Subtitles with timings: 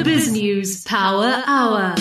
[0.00, 1.94] The BizNews Power Hour.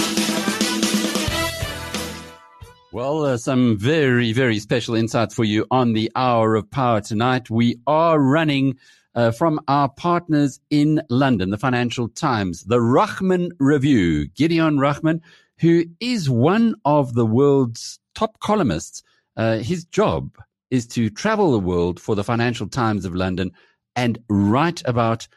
[2.94, 7.50] Well, uh, some very, very special insights for you on the Hour of Power tonight.
[7.50, 8.78] We are running
[9.16, 14.30] uh, from our partners in London, the Financial Times, the Rachman Review.
[14.30, 15.20] Gideon Rachman,
[15.60, 19.04] who is one of the world's top columnists,
[19.36, 20.38] uh, his job
[20.72, 23.52] is to travel the world for the Financial Times of London
[23.98, 25.28] and write about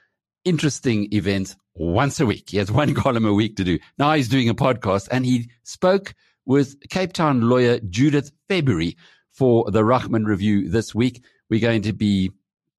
[0.44, 2.50] interesting events once a week.
[2.50, 3.78] He has one column a week to do.
[3.98, 8.96] Now he's doing a podcast and he spoke with Cape Town lawyer Judith February
[9.32, 11.24] for the Rachman Review this week.
[11.48, 12.32] We're going to be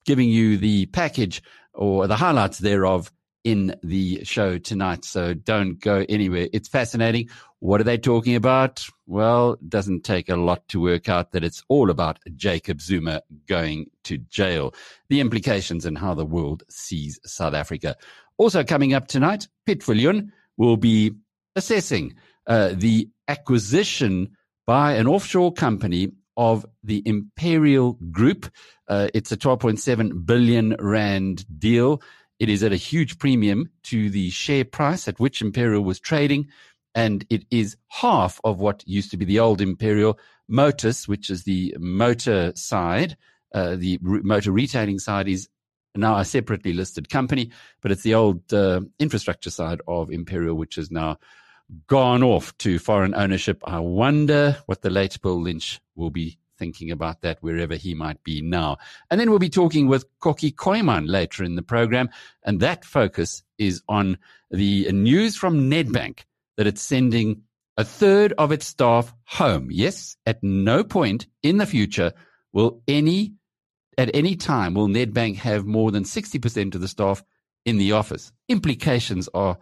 [0.06, 1.42] giving you the package
[1.74, 3.12] or the highlights thereof
[3.44, 5.06] in the show tonight.
[5.06, 6.48] So don't go anywhere.
[6.54, 7.30] It's fascinating.
[7.60, 8.86] What are they talking about?
[9.08, 13.22] Well, it doesn't take a lot to work out that it's all about Jacob Zuma
[13.48, 14.74] going to jail,
[15.10, 17.96] the implications and how the world sees South Africa.
[18.38, 21.14] Also coming up tonight, Viljoen will be
[21.56, 22.16] assessing
[22.48, 28.50] uh, the acquisition by an offshore company of the Imperial Group.
[28.88, 32.02] Uh, it's a 12.7 billion rand deal.
[32.44, 36.50] It is at a huge premium to the share price at which Imperial was trading.
[36.94, 41.46] And it is half of what used to be the old Imperial Motus, which is
[41.46, 43.16] the motor side.
[43.54, 45.48] Uh, the re- motor retailing side is
[45.96, 47.50] now a separately listed company,
[47.82, 51.20] but it's the old uh, infrastructure side of Imperial, which is now
[51.88, 53.64] gone off to foreign ownership.
[53.64, 58.24] I wonder what the late Bill Lynch will be thinking about that wherever he might
[58.24, 58.78] be now.
[59.12, 62.10] And then we'll be talking with Kokkie Kooyman later in the program.
[62.44, 64.18] And that focus is on
[64.50, 66.20] the news from Nedbank
[66.56, 67.42] that it's sending
[67.76, 69.68] a third of its staff home.
[69.72, 72.14] Yes, at no point in the future
[72.54, 73.34] will any,
[73.98, 77.26] at any time, will Nedbank have more than 60% of the staff
[77.66, 78.32] in the office.
[78.48, 79.58] Implications are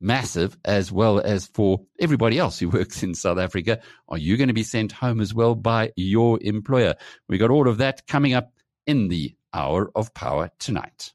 [0.00, 3.80] massive as well as for everybody else who works in South Africa.
[4.08, 6.94] Are you going to be sent home as well by your employer?
[7.28, 8.52] We got all of that coming up
[8.86, 11.12] in the hour of power tonight.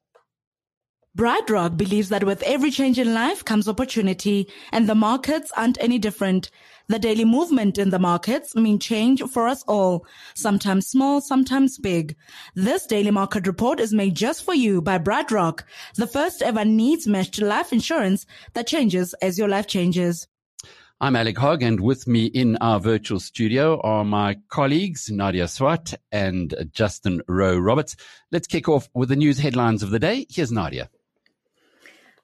[1.18, 6.00] BrightRock believes that with every change in life comes opportunity, and the markets aren't any
[6.00, 6.50] different.
[6.90, 10.06] The daily movement in the markets mean change for us all,
[10.36, 12.16] sometimes small, sometimes big.
[12.56, 15.64] This daily market report is made just for you by BrightRock,
[15.96, 20.28] the first ever needs meshed life insurance that changes as your life changes.
[21.00, 25.94] I'm Alec Hogg, and with me in our virtual studio are my colleagues Nadia Swart
[26.12, 27.96] and Justin Rowe Roberts.
[28.32, 30.26] Let's kick off with the news headlines of the day.
[30.30, 30.90] Here's Nadia.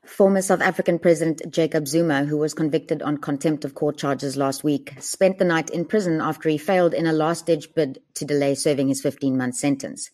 [0.09, 4.63] Former South African President Jacob Zuma, who was convicted on contempt of court charges last
[4.63, 8.25] week, spent the night in prison after he failed in a last ditch bid to
[8.25, 10.09] delay serving his 15 month sentence.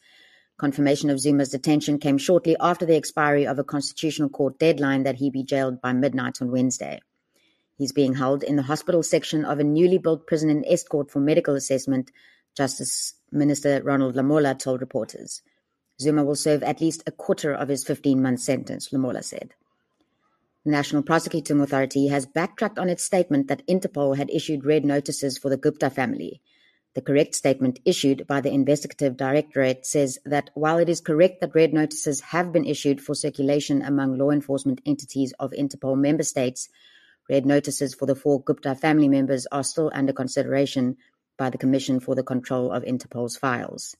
[0.57, 5.15] Confirmation of Zuma's detention came shortly after the expiry of a constitutional court deadline that
[5.15, 6.99] he be jailed by midnight on Wednesday.
[7.77, 11.21] He's being held in the hospital section of a newly built prison in Estcourt for
[11.21, 12.11] medical assessment,
[12.55, 15.41] Justice Minister Ronald Lamola told reporters.
[16.01, 19.55] Zuma will serve at least a quarter of his 15 month sentence, Lamola said.
[20.65, 25.37] The National Prosecuting Authority has backtracked on its statement that Interpol had issued red notices
[25.37, 26.41] for the Gupta family.
[26.95, 31.53] The correct statement issued by the Investigative Directorate says that while it is correct that
[31.53, 36.67] red notices have been issued for circulation among law enforcement entities of Interpol member states,
[37.29, 40.97] red notices for the four Gupta family members are still under consideration
[41.37, 43.95] by the Commission for the Control of Interpol's Files.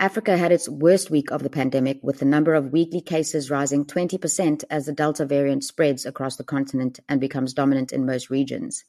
[0.00, 3.84] Africa had its worst week of the pandemic, with the number of weekly cases rising
[3.84, 8.84] 20% as the Delta variant spreads across the continent and becomes dominant in most regions.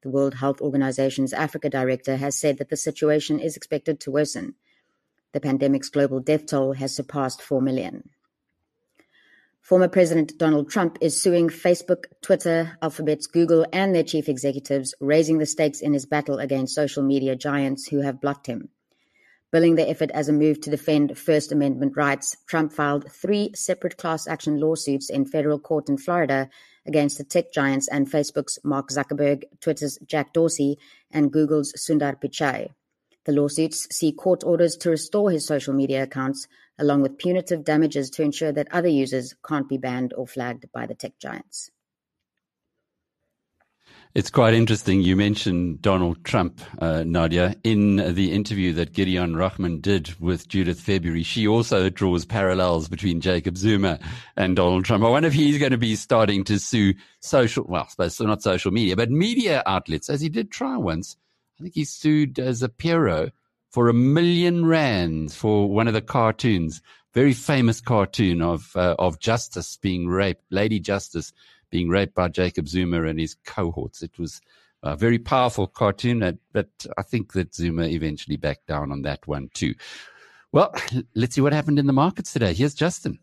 [0.00, 4.54] The World Health Organization's Africa director has said that the situation is expected to worsen.
[5.32, 8.08] The pandemic's global death toll has surpassed 4 million.
[9.60, 15.36] Former President Donald Trump is suing Facebook, Twitter, Alphabet's Google, and their chief executives, raising
[15.36, 18.70] the stakes in his battle against social media giants who have blocked him.
[19.52, 23.96] Billing the effort as a move to defend First Amendment rights, Trump filed three separate
[23.96, 26.48] class action lawsuits in federal court in Florida
[26.86, 30.78] against the tech giants and Facebook's Mark Zuckerberg, Twitter's Jack Dorsey,
[31.10, 32.68] and Google's Sundar Pichai.
[33.24, 36.46] The lawsuits seek court orders to restore his social media accounts,
[36.78, 40.86] along with punitive damages to ensure that other users can't be banned or flagged by
[40.86, 41.70] the tech giants.
[44.12, 45.02] It's quite interesting.
[45.02, 50.80] You mentioned Donald Trump, uh, Nadia, in the interview that Gideon Rachman did with Judith
[50.80, 51.22] February.
[51.22, 54.00] She also draws parallels between Jacob Zuma
[54.36, 55.04] and Donald Trump.
[55.04, 58.42] I wonder if he's going to be starting to sue social, well, I suppose not
[58.42, 61.16] social media, but media outlets, as he did try once.
[61.60, 63.30] I think he sued a Zapiro
[63.70, 69.18] for a million rands for one of the cartoons very famous cartoon of uh, of
[69.18, 71.32] Justice being raped, Lady Justice
[71.70, 74.02] being raped by Jacob Zuma and his cohorts.
[74.02, 74.40] It was
[74.82, 79.50] a very powerful cartoon, but I think that Zuma eventually backed down on that one
[79.54, 79.74] too.
[80.52, 80.74] Well,
[81.14, 82.52] let's see what happened in the markets today.
[82.54, 83.18] Here's Justin.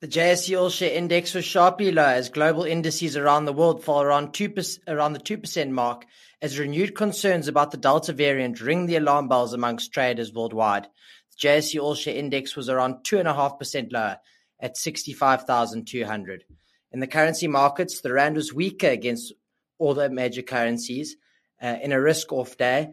[0.00, 4.00] The JSE All Share Index was sharply lower as global indices around the world fell
[4.00, 6.06] around, 2%, around the 2% mark
[6.40, 10.86] as renewed concerns about the Delta variant ring the alarm bells amongst traders worldwide.
[11.32, 14.18] The JSE All Share Index was around 2.5% lower
[14.60, 16.44] at 65,200.
[16.92, 19.32] In the currency markets, the rand was weaker against
[19.78, 21.16] all the major currencies
[21.62, 22.90] uh, in a risk-off day,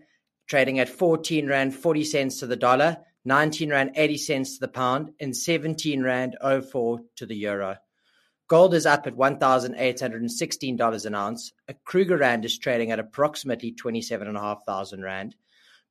[0.48, 4.68] trading at fourteen rand forty cents to the dollar 19 rand 80 cents to the
[4.68, 7.76] pound and 17 rand 04 to the euro.
[8.48, 11.52] Gold is up at $1,816 an ounce.
[11.68, 15.36] A Krugerrand is trading at approximately 27,500 rand.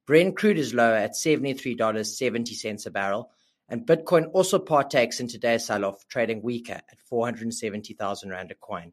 [0.07, 3.31] Brent crude is lower at $73.70 a barrel.
[3.69, 8.93] And Bitcoin also partakes in today's sell-off, trading weaker at 470,000 rand a coin.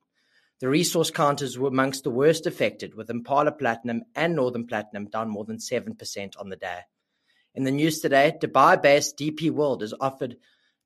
[0.62, 5.30] The resource counters were amongst the worst affected, with Impala Platinum and Northam Platinum down
[5.30, 6.82] more than 7% on the day.
[7.56, 10.38] In the news today, Dubai-based DP World has offered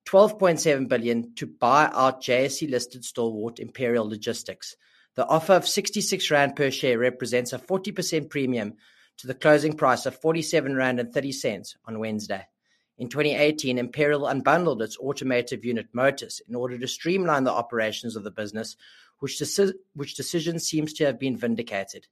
[0.07, 4.75] 12.7 billion to buy out JSE-listed stalwart Imperial Logistics.
[5.15, 8.73] The offer of 66 rand per share represents a 40% premium
[9.17, 12.47] to the closing price of 47 rand and 30 cents on Wednesday.
[12.97, 18.23] In 2018, Imperial unbundled its automotive unit Motus in order to streamline the operations of
[18.23, 18.77] the business,
[19.19, 22.07] which, deci- which decision seems to have been vindicated.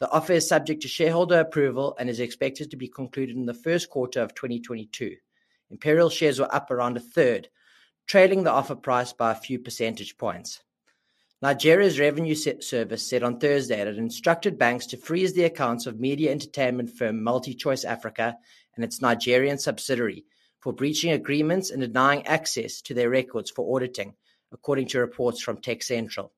[0.00, 3.54] The offer is subject to shareholder approval and is expected to be concluded in the
[3.54, 5.16] first quarter of 2022.
[5.70, 7.48] Imperial shares were up around a third,
[8.06, 10.62] trailing the offer price by a few percentage points.
[11.42, 16.00] Nigeria's revenue service said on Thursday that it instructed banks to freeze the accounts of
[16.00, 18.36] media entertainment firm MultiChoice Africa
[18.76, 20.24] and its Nigerian subsidiary
[20.60, 24.14] for breaching agreements and denying access to their records for auditing,
[24.52, 26.32] according to reports from Tech Central.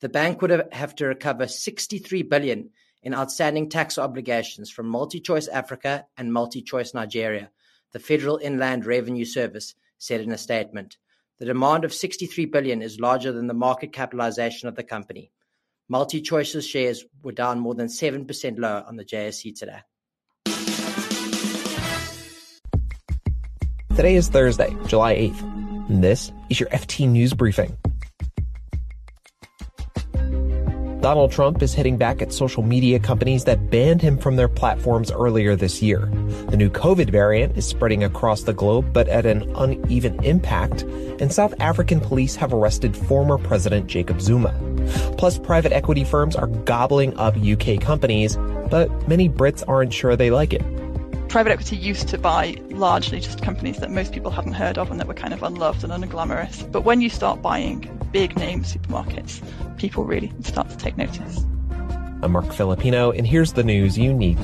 [0.00, 2.70] The bank would have to recover 63 billion
[3.02, 7.50] in outstanding tax obligations from MultiChoice Africa and MultiChoice Nigeria,
[7.92, 10.96] the Federal Inland Revenue Service said in a statement.
[11.38, 15.30] The demand of 63 billion is larger than the market capitalization of the company.
[15.90, 19.80] MultiChoice's shares were down more than 7% lower on the JSE today.
[24.00, 25.42] Today is Thursday, July 8th,
[25.90, 27.76] and this is your FT News Briefing.
[31.02, 35.12] Donald Trump is hitting back at social media companies that banned him from their platforms
[35.12, 36.06] earlier this year.
[36.48, 40.80] The new COVID variant is spreading across the globe, but at an uneven impact,
[41.20, 44.58] and South African police have arrested former President Jacob Zuma.
[45.18, 48.38] Plus, private equity firms are gobbling up UK companies,
[48.70, 50.62] but many Brits aren't sure they like it
[51.30, 54.98] private equity used to buy largely just companies that most people hadn't heard of and
[54.98, 56.70] that were kind of unloved and unglamorous.
[56.72, 59.40] But when you start buying big name supermarkets,
[59.78, 61.44] people really start to take notice.
[62.22, 64.38] I'm Marc Filippino, and here's the news you need.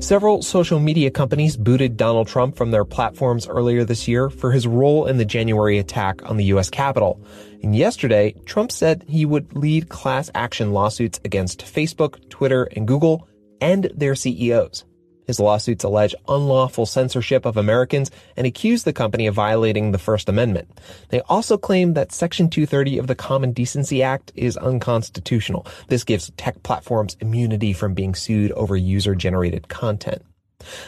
[0.00, 4.64] Several social media companies booted Donald Trump from their platforms earlier this year for his
[4.64, 6.70] role in the January attack on the U.S.
[6.70, 7.20] Capitol.
[7.62, 13.28] And yesterday, Trump said he would lead class action lawsuits against Facebook, Twitter, and Google
[13.60, 14.84] and their CEOs.
[15.26, 20.28] His lawsuits allege unlawful censorship of Americans and accuse the company of violating the First
[20.28, 20.68] Amendment.
[21.08, 25.66] They also claim that Section 230 of the Communications Decency Act is unconstitutional.
[25.88, 30.22] This gives tech platforms immunity from being sued over user generated content.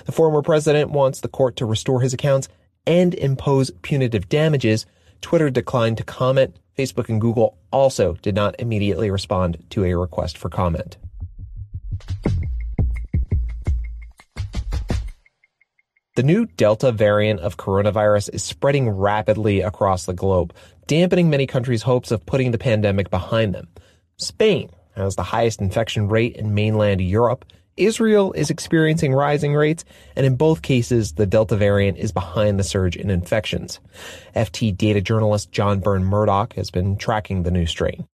[0.07, 2.49] The former president wants the court to restore his accounts
[2.87, 4.87] and impose punitive damages.
[5.21, 6.57] Twitter declined to comment.
[6.77, 10.97] Facebook and Google also did not immediately respond to a request for comment.
[16.19, 20.53] The new Delta variant of coronavirus is spreading rapidly across the globe,
[20.89, 23.69] dampening many countries' hopes of putting the pandemic behind them.
[24.17, 27.45] Spain has the highest infection rate in mainland Europe.
[27.79, 29.85] Israel is experiencing rising rates,
[30.17, 33.81] and in both cases, the Delta variant is behind the surge in infections.
[34.35, 38.07] FT data journalist John Burn-Murdoch has been tracking the new strain.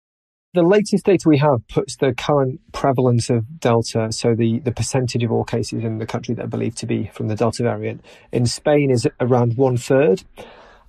[0.54, 5.24] The latest data we have puts the current prevalence of Delta, so the, the percentage
[5.24, 8.06] of all cases in the country that are believed to be from the Delta variant,
[8.32, 10.24] in Spain is around one third.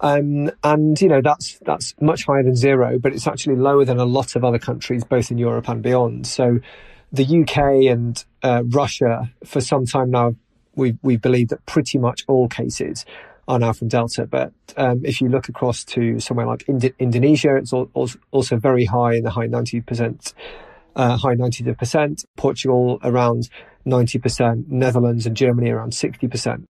[0.01, 3.99] Um, and you know that's that's much higher than zero, but it's actually lower than
[3.99, 6.27] a lot of other countries, both in Europe and beyond.
[6.27, 6.59] So,
[7.15, 10.35] the UK and uh, Russia, for some time now,
[10.75, 13.05] we we believe that pretty much all cases
[13.47, 14.27] are now from Delta.
[14.27, 19.15] But um, if you look across to somewhere like Ind- Indonesia, it's also very high
[19.15, 20.33] in the high 90%
[20.97, 23.49] uh, high 90s of percent, Portugal around
[23.87, 26.65] 90%, Netherlands and Germany around 60%.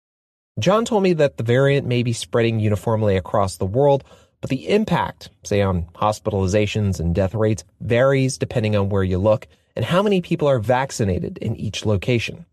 [0.59, 4.05] John told me that the variant may be spreading uniformly across the world,
[4.41, 9.49] but the impact, say on hospitalizations and death rates, varies depending on where you look
[9.77, 12.47] and how many people are vaccinated in each location.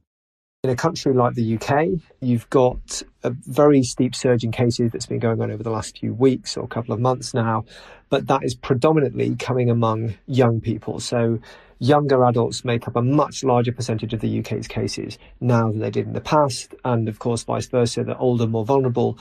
[0.63, 1.87] In a country like the UK,
[2.19, 5.97] you've got a very steep surge in cases that's been going on over the last
[5.97, 7.65] few weeks or a couple of months now,
[8.09, 10.99] but that is predominantly coming among young people.
[10.99, 11.39] So
[11.79, 15.89] younger adults make up a much larger percentage of the UK's cases now than they
[15.89, 16.75] did in the past.
[16.85, 19.17] And of course, vice versa, the older, more vulnerable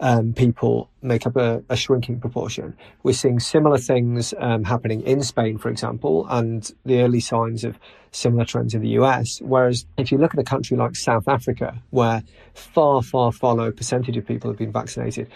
[0.00, 2.76] um, people make up a, a, shrinking proportion.
[3.02, 7.78] We're seeing similar things um, happening in Spain, for example, and the early signs of
[8.10, 9.40] similar trends in the US.
[9.42, 12.22] Whereas if you look at a country like South Africa, where
[12.54, 15.28] far, far, far lower percentage of people have been vaccinated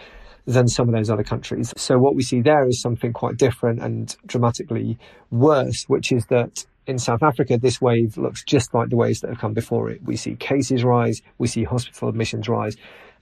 [0.47, 1.73] than some of those other countries.
[1.77, 4.99] So what we see there is something quite different and dramatically
[5.31, 9.31] worse, which is that in South Africa, this wave looks just like the waves that
[9.31, 10.03] have come before it.
[10.05, 12.77] We see cases rise, we see hospital admissions rise,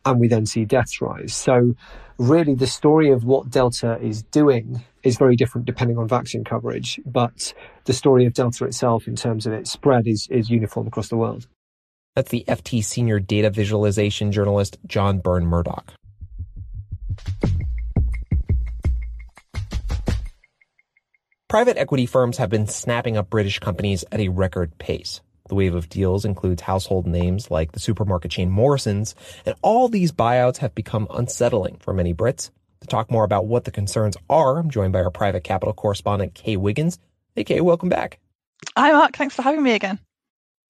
[0.04, 1.34] and we then see deaths rise.
[1.34, 1.74] So
[2.18, 7.00] really the story of what Delta is doing is very different depending on vaccine coverage,
[7.04, 7.52] but
[7.84, 11.16] the story of Delta itself in terms of its spread is, is uniform across the
[11.16, 11.46] world.
[12.14, 15.94] That's the FT senior data visualization journalist, John Burn-Murdoch.
[21.48, 25.20] Private equity firms have been snapping up British companies at a record pace.
[25.52, 30.10] The wave of deals includes household names like the supermarket chain Morrisons, and all these
[30.10, 32.48] buyouts have become unsettling for many Brits.
[32.80, 36.32] To talk more about what the concerns are, I'm joined by our private capital correspondent,
[36.32, 36.98] Kaye Wiggins.
[37.36, 38.18] Hey, Kaye, welcome back.
[38.78, 39.14] Hi, Marc.
[39.14, 39.98] Thanks for having me again.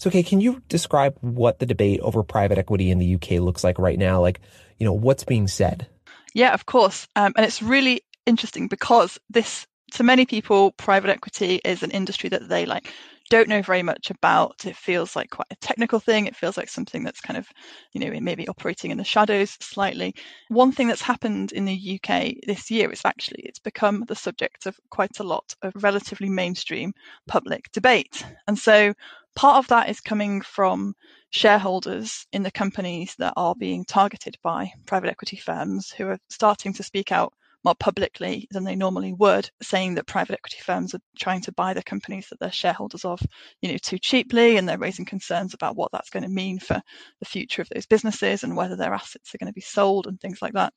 [0.01, 3.62] So, Kaye, can you describe what the debate over private equity in the UK looks
[3.62, 4.21] like right now?
[4.21, 4.41] Like,
[4.81, 5.87] you know, what's being said?
[6.35, 7.07] Yeah, of course.
[7.15, 12.31] Um, and it's really interesting because this, to many people, private equity is an industry
[12.31, 12.93] that they like
[13.33, 14.67] don't know very much about.
[14.67, 16.27] It feels like quite a technical thing.
[16.27, 17.49] It feels like something that's kind of,
[17.93, 20.15] you know, maybe operating in the shadows slightly.
[20.49, 24.67] One thing that's happened in the UK this year is actually it's become the subject
[24.67, 26.93] of quite a lot of relatively mainstream
[27.27, 28.23] public debate.
[28.49, 28.93] And so
[29.35, 30.95] part of that is coming from
[31.31, 36.75] shareholders in the companies that are being targeted by private equity firms who are starting
[36.75, 37.33] to speak out
[37.64, 41.75] more publicly than they normally would, saying that private equity firms are trying to buy
[41.75, 43.21] the companies that they're shareholders of,
[43.61, 46.81] you know, too cheaply, and they're raising concerns about what that's going to mean for
[47.21, 50.21] the future of those businesses and whether their assets are going to be sold and
[50.21, 50.73] things like that.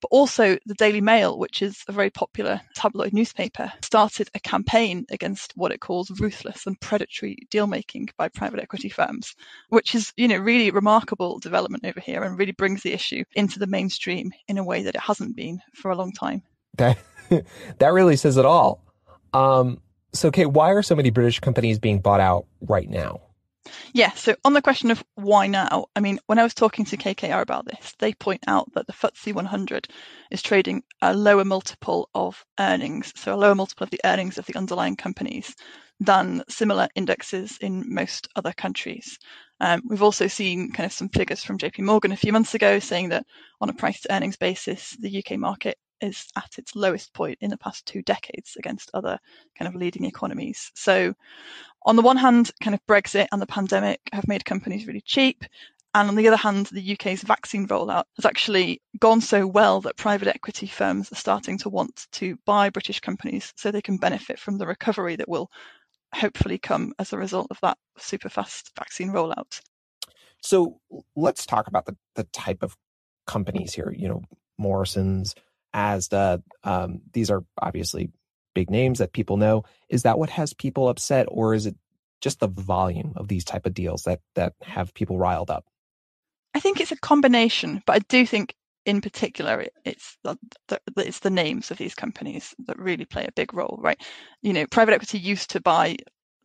[0.00, 5.06] But also, the Daily Mail, which is a very popular tabloid newspaper, started a campaign
[5.10, 9.34] against what it calls ruthless and predatory deal making by private equity firms,
[9.70, 13.58] which is, you know, really remarkable development over here and really brings the issue into
[13.58, 16.42] the mainstream in a way that it hasn't been for a long time.
[16.76, 16.98] That
[17.78, 18.82] that really says it all.
[19.32, 19.80] Um,
[20.12, 23.20] so, Kate, why are so many British companies being bought out right now?
[23.92, 26.96] Yeah, so on the question of why now, I mean, when I was talking to
[26.96, 29.88] KKR about this, they point out that the FTSE 100
[30.30, 34.46] is trading a lower multiple of earnings, so a lower multiple of the earnings of
[34.46, 35.54] the underlying companies
[36.00, 39.18] than similar indexes in most other countries.
[39.60, 42.78] Um, we've also seen kind of some figures from JP Morgan a few months ago
[42.78, 43.24] saying that
[43.60, 47.50] on a price to earnings basis, the UK market is at its lowest point in
[47.50, 49.18] the past two decades against other
[49.58, 50.70] kind of leading economies.
[50.74, 51.14] So,
[51.84, 55.44] on the one hand, kind of Brexit and the pandemic have made companies really cheap.
[55.94, 59.96] And on the other hand, the UK's vaccine rollout has actually gone so well that
[59.96, 64.38] private equity firms are starting to want to buy British companies so they can benefit
[64.38, 65.50] from the recovery that will
[66.14, 69.60] hopefully come as a result of that super fast vaccine rollout.
[70.42, 70.80] So
[71.14, 72.76] let's talk about the, the type of
[73.26, 73.94] companies here.
[73.96, 74.22] You know,
[74.58, 75.34] Morrisons,
[75.76, 76.42] Asda.
[76.64, 78.10] Um, these are obviously
[78.54, 79.64] big names that people know.
[79.88, 81.76] Is that what has people upset, or is it
[82.20, 85.66] just the volume of these type of deals that that have people riled up?
[86.54, 88.54] I think it's a combination, but I do think
[88.86, 93.32] in particular it's the, the, it's the names of these companies that really play a
[93.32, 94.00] big role, right?
[94.42, 95.96] You know, private equity used to buy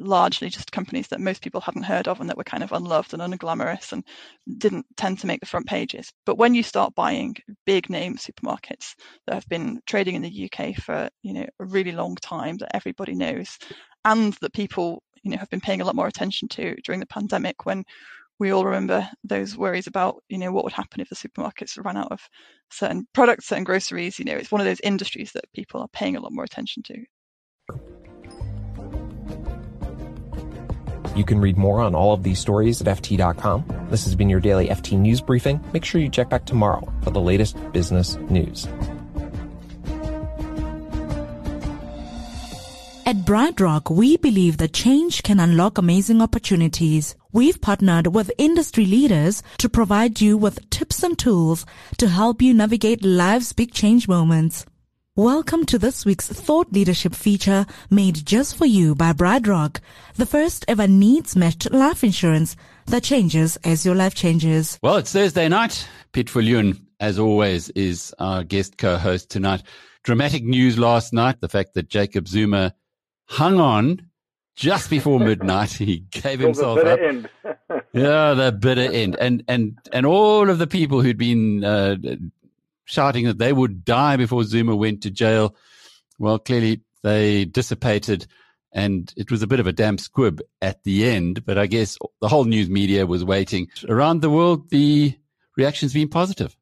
[0.02, 3.14] largely just companies that most people hadn't heard of and that were kind of unloved
[3.14, 4.04] and unglamorous and
[4.58, 6.12] didn't tend to make the front pages.
[6.26, 8.96] But when you start buying big name supermarkets
[9.28, 12.76] that have been trading in the UK for, you know, a really long time that
[12.76, 13.58] everybody knows
[14.06, 17.06] and that people, you know, have been paying a lot more attention to during the
[17.08, 17.84] pandemic when
[18.40, 21.96] we all remember those worries about, you know, what would happen if the supermarkets ran
[21.96, 22.20] out of
[22.72, 24.18] certain products, certain groceries.
[24.18, 26.82] You know, it's one of those industries that people are paying a lot more attention
[26.84, 28.11] to.
[31.16, 33.88] You can read more on all of these stories at FT.com.
[33.90, 35.64] This has been your daily FT News Briefing.
[35.74, 38.68] Make sure you check back tomorrow for the latest business news.
[43.12, 47.16] At BrightRock, we believe that change can unlock amazing opportunities.
[47.34, 51.66] We've partnered with industry leaders to provide you with tips and tools
[51.98, 54.66] to help you navigate life's big change moments.
[55.18, 59.82] Welcome to this week's Thought Leadership feature made just for you by BrightRock,
[60.16, 64.80] the first ever needs matched life insurance that changes as your life changes.
[64.82, 65.86] Well, it's Thursday night.
[66.14, 69.64] Piet Viljoen, as always, is our guest co-host tonight.
[70.04, 72.74] Dramatic news last night, the fact that Jacob Zuma
[73.26, 74.08] hung on
[74.56, 75.72] just before midnight.
[75.72, 77.00] He gave himself the up.
[77.02, 77.30] End.
[77.92, 79.18] yeah, the bitter end.
[79.20, 81.98] And and and all of the people who'd been uh,
[82.92, 85.56] shouting that they would die before Zuma went to jail,
[86.20, 88.28] well, clearly they dissipated.
[88.74, 91.98] And it was a bit of a damp squib at the end, but I guess
[92.22, 93.68] the whole news media was waiting.
[93.88, 95.18] Around the world, the
[95.58, 96.56] reaction's been positive.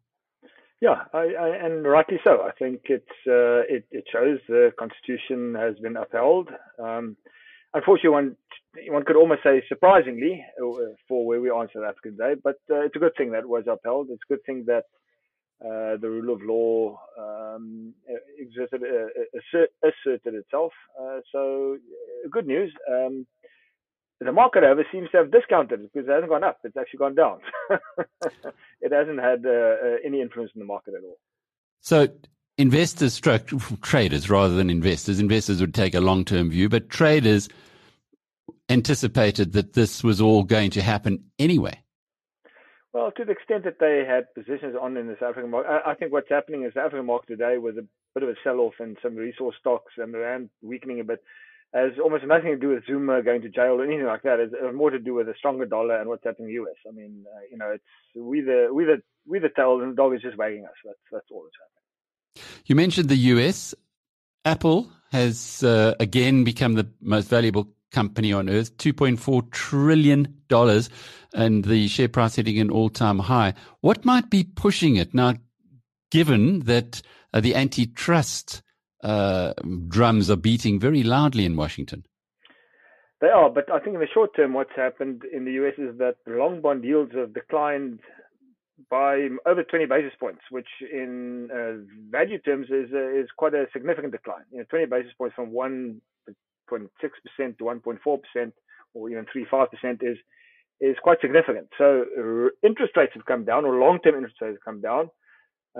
[0.81, 2.41] Yeah, I, I, and rightly so.
[2.41, 6.49] I think it's uh, it, it, shows the constitution has been upheld.
[6.81, 7.17] Um,
[7.73, 8.37] unfortunately, one
[8.87, 12.59] one could almost say surprisingly uh, for where we are on South African Day, but
[12.71, 14.07] uh, it's a good thing that was upheld.
[14.09, 14.85] It's a good thing that
[15.63, 17.93] uh, the rule of law um,
[18.37, 20.71] existed, uh, asserted itself.
[20.99, 21.77] Uh, so,
[22.31, 22.73] good news.
[22.89, 23.25] Um,
[24.21, 26.59] the market, however, seems to have discounted because it hasn't gone up.
[26.63, 27.39] It's actually gone down.
[28.81, 31.17] it hasn't had uh, uh, any influence in the market at all.
[31.81, 32.07] So,
[32.57, 33.47] investors, stroke
[33.81, 37.49] traders rather than investors, investors would take a long term view, but traders
[38.69, 41.81] anticipated that this was all going to happen anyway.
[42.93, 45.91] Well, to the extent that they had positions on in the South African market, I,
[45.91, 48.59] I think what's happening in the African market today with a bit of a sell
[48.59, 51.23] off in some resource stocks and the rand weakening a bit
[51.73, 54.39] has almost nothing to do with Zuma going to jail or anything like that.
[54.39, 56.77] It's more to do with a stronger dollar and what's happening in the US.
[56.87, 57.83] I mean, uh, you know, it's
[58.15, 60.71] we the we the we the tail and the dog is just wagging us.
[60.83, 62.63] That's that's all that's happening.
[62.65, 63.75] You mentioned the US.
[64.45, 70.35] Apple has uh, again become the most valuable company on earth, $2.4 trillion,
[71.33, 73.53] and the share price hitting an all time high.
[73.81, 75.35] What might be pushing it now,
[76.11, 77.01] given that
[77.33, 78.61] uh, the antitrust
[79.03, 79.53] uh,
[79.87, 82.03] drums are beating very loudly in Washington?
[83.21, 85.97] They are, but I think in the short term, what's happened in the US is
[85.97, 87.99] that long bond yields have declined
[88.89, 93.65] by over 20 basis points, which in uh, value terms is uh, is quite a
[93.73, 94.45] significant decline.
[94.51, 95.51] You know, 20 basis points from
[96.71, 98.51] 1.6% to 1.4%
[98.93, 99.67] or even 3.5%
[100.01, 100.17] is
[100.81, 101.67] is quite significant.
[101.77, 102.05] So
[102.63, 105.09] interest rates have come down, or long-term interest rates have come down.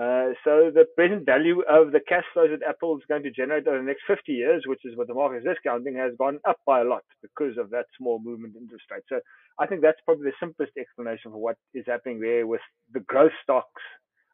[0.00, 3.66] Uh, so the present value of the cash flows that Apple is going to generate
[3.66, 6.58] over the next 50 years, which is what the market is discounting, has gone up
[6.64, 9.06] by a lot because of that small movement in interest rates.
[9.08, 9.20] So
[9.58, 12.60] I think that's probably the simplest explanation for what is happening there with
[12.92, 13.82] the growth stocks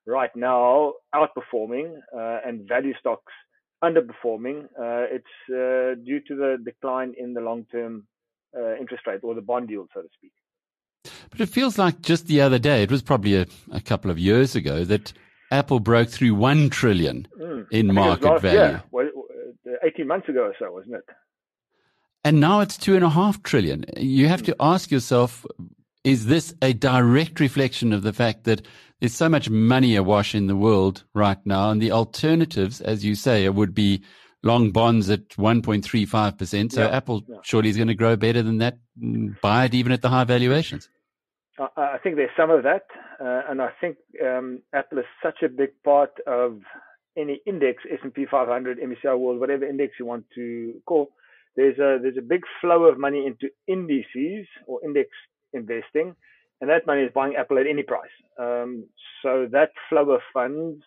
[0.06, 3.32] right now outperforming uh, and value stocks
[3.82, 4.64] underperforming.
[4.64, 8.06] Uh, it's uh, due to the decline in the long-term
[8.56, 10.32] uh, interest rate or the bond yield, so to speak.
[11.30, 14.18] But it feels like just the other day, it was probably a, a couple of
[14.18, 15.12] years ago, that
[15.50, 17.66] Apple broke through one trillion mm.
[17.70, 18.58] in market value.
[18.58, 19.08] Yeah, well,
[19.66, 21.04] uh, eighteen months ago or so, wasn't it?
[22.24, 23.84] And now it's two and a half trillion.
[23.96, 24.46] You have mm.
[24.46, 25.46] to ask yourself:
[26.02, 28.66] Is this a direct reflection of the fact that
[29.00, 33.14] there's so much money awash in the world right now, and the alternatives, as you
[33.14, 34.02] say, would be
[34.42, 36.72] long bonds at 1.35%.
[36.72, 37.36] So yeah, Apple yeah.
[37.42, 38.78] surely is going to grow better than that,
[39.42, 40.88] buy it even at the high valuations.
[41.58, 42.84] I think there's some of that,
[43.18, 46.60] uh, and I think um, Apple is such a big part of
[47.16, 51.08] any index, S&P 500, MSCI World, whatever index you want to call.
[51.56, 55.08] There's a there's a big flow of money into indices or index
[55.54, 56.14] investing,
[56.60, 58.10] and that money is buying Apple at any price.
[58.38, 58.86] Um,
[59.22, 60.82] so that flow of funds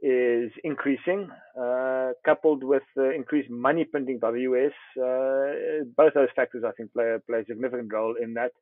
[0.00, 4.72] is increasing, uh, coupled with the increased money printing by the US.
[4.98, 8.52] Uh, both those factors, I think, play, play a significant role in that.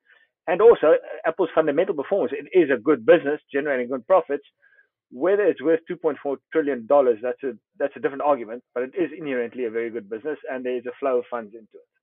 [0.47, 0.95] And also,
[1.27, 2.33] Apple's fundamental performance.
[2.37, 4.45] It is a good business generating good profits.
[5.13, 8.63] Whether it's worth 2.4 trillion dollars, that's a that's a different argument.
[8.75, 11.53] But it is inherently a very good business, and there is a flow of funds
[11.55, 12.00] into it.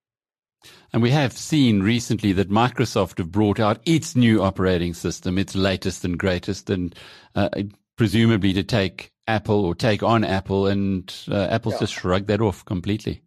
[0.92, 5.54] And we have seen recently that Microsoft have brought out its new operating system, its
[5.54, 6.94] latest and greatest, and
[7.34, 7.48] uh,
[7.96, 11.80] presumably to take Apple or take on Apple, and uh, Apple's yeah.
[11.80, 13.22] just shrugged that off completely.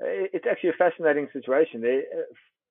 [0.00, 1.80] It's actually a fascinating situation.
[1.80, 2.02] They,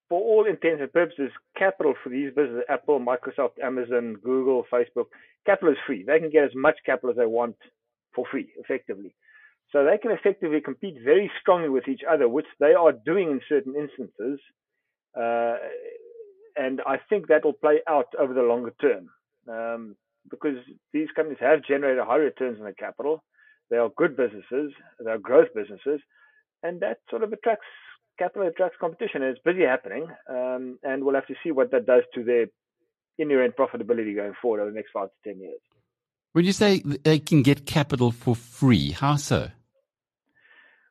[0.09, 5.07] for all intents and purposes, capital for these businesses, Apple, Microsoft, Amazon, Google, Facebook,
[5.45, 6.03] capital is free.
[6.03, 7.55] They can get as much capital as they want
[8.13, 9.15] for free, effectively.
[9.71, 13.41] So they can effectively compete very strongly with each other, which they are doing in
[13.49, 14.39] certain instances.
[15.15, 15.57] Uh,
[16.55, 19.09] and I think that will play out over the longer term
[19.49, 19.95] um,
[20.29, 20.57] because
[20.93, 23.23] these companies have generated high returns on their capital.
[23.69, 24.71] They are good businesses,
[25.03, 25.99] they are growth businesses.
[26.63, 27.65] and that sort of attracts
[28.17, 29.21] capital attracts competition.
[29.21, 32.47] And it's busy happening, um, and we'll have to see what that does to their
[33.17, 35.59] inherent profitability going forward over the next five to ten years.
[36.33, 39.49] When you say they can get capital for free, how so?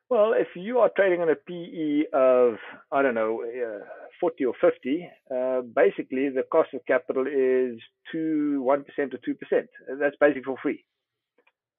[0.09, 2.55] Well, if you are trading on a PE of,
[2.93, 3.85] I don't know, uh,
[4.21, 7.77] 40 or 50, uh, basically the cost of capital is
[8.13, 9.67] 2, 1% or 2%.
[9.99, 10.85] That's basically for free.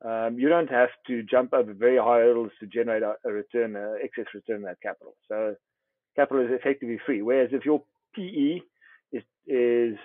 [0.05, 3.75] Um, you don't have to jump over very high hurdles to generate a, a return,
[3.75, 5.14] uh, excess return on that capital.
[5.27, 5.55] So
[6.14, 7.23] capital is effectively free.
[7.23, 7.83] Whereas if your
[8.14, 8.61] PE
[9.11, 9.97] is, is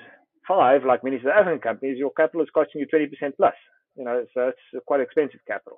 [0.47, 3.53] five, like many South African companies, your capital is costing you 20% plus.
[3.95, 5.77] You know, so it's quite expensive capital.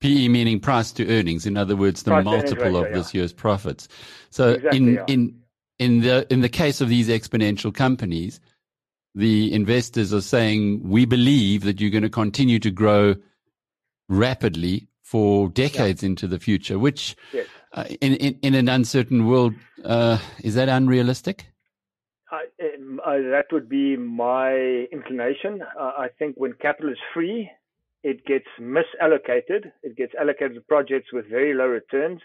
[0.00, 1.46] PE meaning price to earnings.
[1.46, 2.96] In other words, the Price multiple ratio, of yeah.
[2.96, 3.88] this year's profits.
[4.30, 5.04] So Exactly, in yeah.
[5.08, 5.40] in
[5.78, 8.40] in the in the case of these exponential companies,
[9.14, 13.14] the investors are saying we believe that you're going to continue to grow
[14.08, 16.78] rapidly for decades into the future.
[16.78, 17.46] Which, Yes.
[17.72, 21.46] uh, in, in in an uncertain world, uh, is that unrealistic?
[22.30, 24.52] I, um, uh, that would be my
[24.92, 25.62] inclination.
[25.78, 27.50] Uh, I think when capital is free,
[28.02, 29.72] it gets misallocated.
[29.82, 32.20] It gets allocated to projects with very low returns.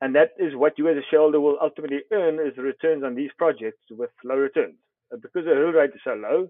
[0.00, 3.14] And that is what you as a shareholder will ultimately earn is the returns on
[3.14, 4.76] these projects with low returns.
[5.12, 6.48] Uh, because the hurdle rate is so low,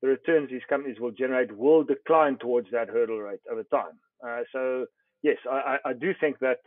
[0.00, 3.98] the returns these companies will generate will decline towards that hurdle rate over time.
[4.24, 4.86] Uh, so
[5.22, 6.58] yes, I, I, do think that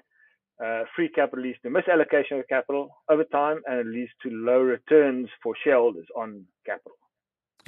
[0.64, 4.60] uh, free capital leads to misallocation of capital over time, and it leads to low
[4.60, 6.98] returns for shareholders on capital.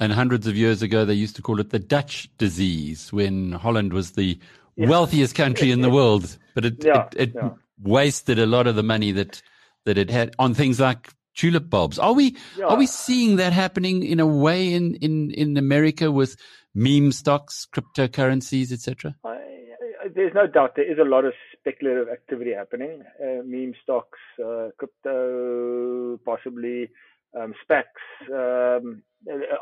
[0.00, 3.92] And hundreds of years ago, they used to call it the Dutch disease when Holland
[3.92, 4.38] was the
[4.76, 4.88] Yeah.
[4.88, 7.34] wealthiest country in the world, but it, it, it
[7.82, 9.42] wasted a lot of the money that,
[9.84, 11.98] that it had on things like tulip bulbs.
[11.98, 12.36] Are we,
[12.66, 16.36] are we seeing that happening in a way in, in, in America with
[16.74, 19.14] meme stocks, cryptocurrencies, etc.?
[20.14, 23.02] There's no doubt there is a lot of speculative activity happening.
[23.22, 26.88] Uh, meme stocks, uh, crypto, possibly
[27.38, 29.02] um, SPACs, um,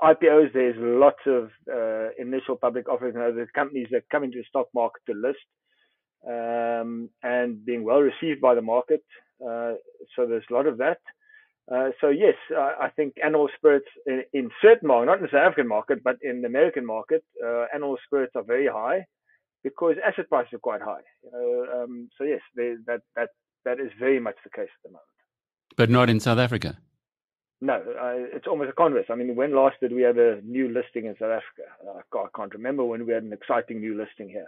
[0.02, 0.52] IPOs.
[0.52, 3.14] There's lots of uh, initial public offerings.
[3.14, 5.38] The companies that come into the stock market to list
[6.26, 9.04] um, and being well received by the market.
[9.40, 9.74] Uh,
[10.16, 10.98] so there's a lot of that.
[11.72, 15.28] Uh, so yes, I, I think animal spirits in, in certain markets, not in the
[15.30, 19.04] South African market, but in the American market, uh, animal spirits are very high
[19.62, 21.02] because asset prices are quite high.
[21.22, 23.28] You know, um, so yes, they, that that
[23.64, 25.04] that is very much the case at the moment.
[25.76, 26.78] But not in South Africa.
[27.60, 29.06] No, uh, it's almost a converse.
[29.10, 31.68] I mean, when last did we have a new listing in South Africa?
[31.84, 34.46] Uh, I can't- I can't remember when we had an exciting new listing here.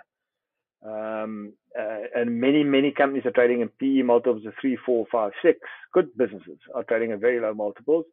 [0.83, 5.33] Um, uh, and many, many companies are trading in PE multiples of three, four, five,
[5.43, 5.59] six.
[5.93, 8.07] Good businesses are trading at very low multiples.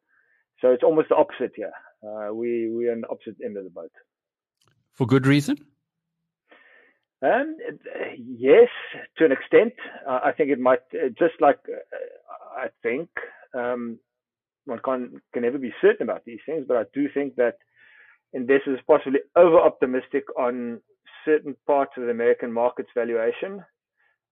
[0.62, 1.71] So it's almost the opposite here.
[2.03, 3.91] Uh, we we are on the opposite end of the boat.
[4.93, 5.57] For good reason?
[7.21, 7.57] Um,
[8.17, 8.69] yes,
[9.17, 9.73] to an extent.
[10.07, 10.81] Uh, I think it might,
[11.17, 11.97] just like uh,
[12.55, 13.10] I think,
[13.53, 13.99] um,
[14.67, 17.56] one can, can never be certain about these things, but I do think that
[18.34, 20.82] investors are possibly over optimistic on
[21.25, 23.63] certain parts of the American market's valuation.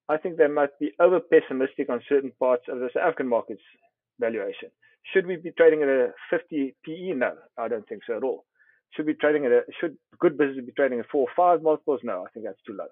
[0.07, 3.63] I think they might be over pessimistic on certain parts of the South African market's
[4.19, 4.69] valuation.
[5.13, 7.13] Should we be trading at a 50 PE?
[7.15, 8.45] No, I don't think so at all.
[8.95, 11.99] Should be trading at a should good business be trading at four or five multiples?
[12.03, 12.87] No, I think that's too low.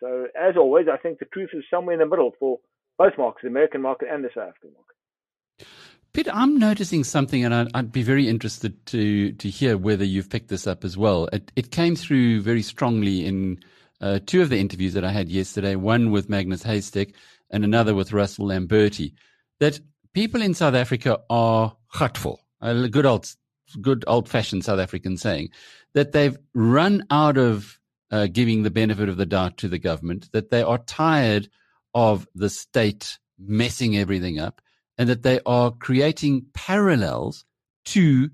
[0.00, 2.58] So as always, I think the truth is somewhere in the middle for
[2.98, 5.68] both markets, the American market and the South African market.
[6.14, 10.28] Piet, I'm noticing something, and I'd, I'd be very interested to to hear whether you've
[10.28, 11.26] picked this up as well.
[11.32, 13.60] It, it came through very strongly in
[14.02, 15.74] uh, two of the interviews that I had yesterday.
[15.74, 17.14] One with Magnus Heystek,
[17.48, 19.14] and another with Russell Lamberti.
[19.58, 19.80] That
[20.12, 23.34] people in South Africa are gatvol, a good old
[23.80, 25.48] good old fashioned South African saying
[25.94, 30.28] that they've run out of uh, giving the benefit of the doubt to the government.
[30.32, 31.48] That they are tired
[31.94, 34.60] of the state messing everything up
[34.98, 37.44] and that they are creating parallels
[37.84, 38.30] to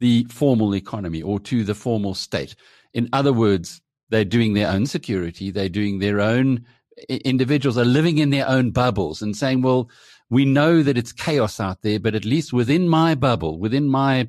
[0.00, 2.54] the formal economy or to the formal state.
[2.94, 6.64] In other words, they're doing their own security, they're doing their own
[7.08, 9.90] individuals are living in their own bubbles and saying, well,
[10.30, 14.28] we know that it's chaos out there, but at least within my bubble, within my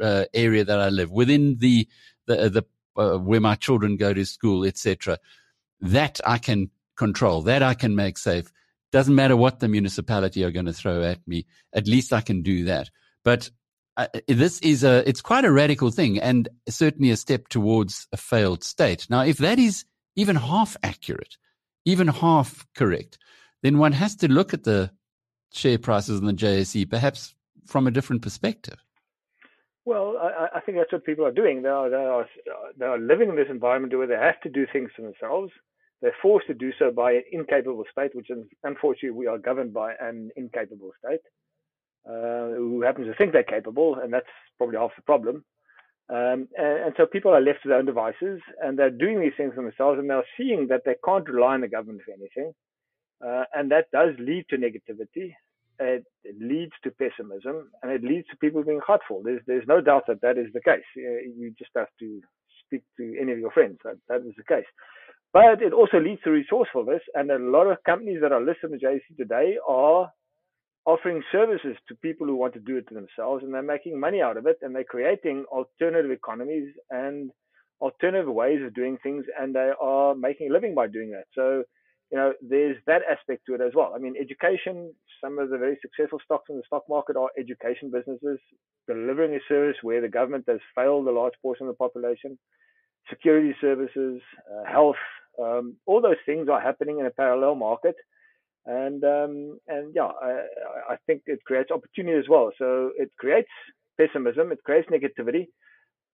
[0.00, 1.88] uh, area that I live, within the
[2.26, 2.64] the, the
[3.00, 5.18] uh, where my children go to school, etc.,
[5.80, 8.50] that I can control, that I can make safe.
[8.94, 11.46] Doesn't matter what the municipality are going to throw at me.
[11.72, 12.90] At least I can do that.
[13.24, 13.50] But
[13.96, 18.16] uh, this is a, it's quite a radical thing and certainly a step towards a
[18.16, 19.08] failed state.
[19.10, 21.38] Now, if that is even half accurate,
[21.84, 23.18] even half correct,
[23.64, 24.92] then one has to look at the
[25.52, 27.34] share prices in the JSE perhaps
[27.66, 28.78] from a different perspective.
[29.84, 31.62] Well, I, I think that's what people are doing.
[31.62, 32.26] They are, they are
[32.78, 35.50] they are living in this environment where they have to do things for themselves.
[36.04, 38.28] They're forced to do so by an incapable state, which
[38.62, 41.22] unfortunately we are governed by an incapable state,
[42.06, 44.26] uh, who happens to think they're capable, and that's
[44.58, 45.42] probably half the problem.
[46.10, 49.32] Um, and, and, so people are left to their own devices, and they're doing these
[49.38, 52.52] things for themselves, and they're seeing that they can't rely on the government for anything,
[53.26, 55.32] uh, and that does lead to negativity.
[55.80, 59.22] It, it, leads to pessimism, and it leads to people being hurtful.
[59.24, 60.84] There's there's no doubt that that is the case.
[60.94, 62.20] You just have to
[62.66, 63.78] speak to any of your friends.
[63.82, 64.66] That that is the case.
[65.34, 68.78] But it also leads to resourcefulness, and a lot of companies that are listed in
[68.78, 70.08] the JSE today are
[70.86, 74.36] offering services to people who want to do it themselves, and they're making money out
[74.36, 77.32] of it, and they're creating alternative economies and
[77.80, 81.24] alternative ways of doing things, and they are making a living by doing that.
[81.34, 81.64] So,
[82.12, 83.92] you know, there's that aspect to it as well.
[83.96, 84.94] I mean, education.
[85.20, 88.38] Some of the very successful stocks in the stock market are education businesses
[88.86, 92.38] delivering a service where the government has failed a large portion of the population.
[93.10, 94.20] Security services,
[94.52, 94.96] uh, health,
[95.42, 97.96] um, all those things are happening in a parallel market
[98.66, 100.42] and um, and yeah, I,
[100.90, 102.50] I think it creates opportunity as well.
[102.58, 103.48] So it creates
[103.98, 105.48] pessimism, it creates negativity,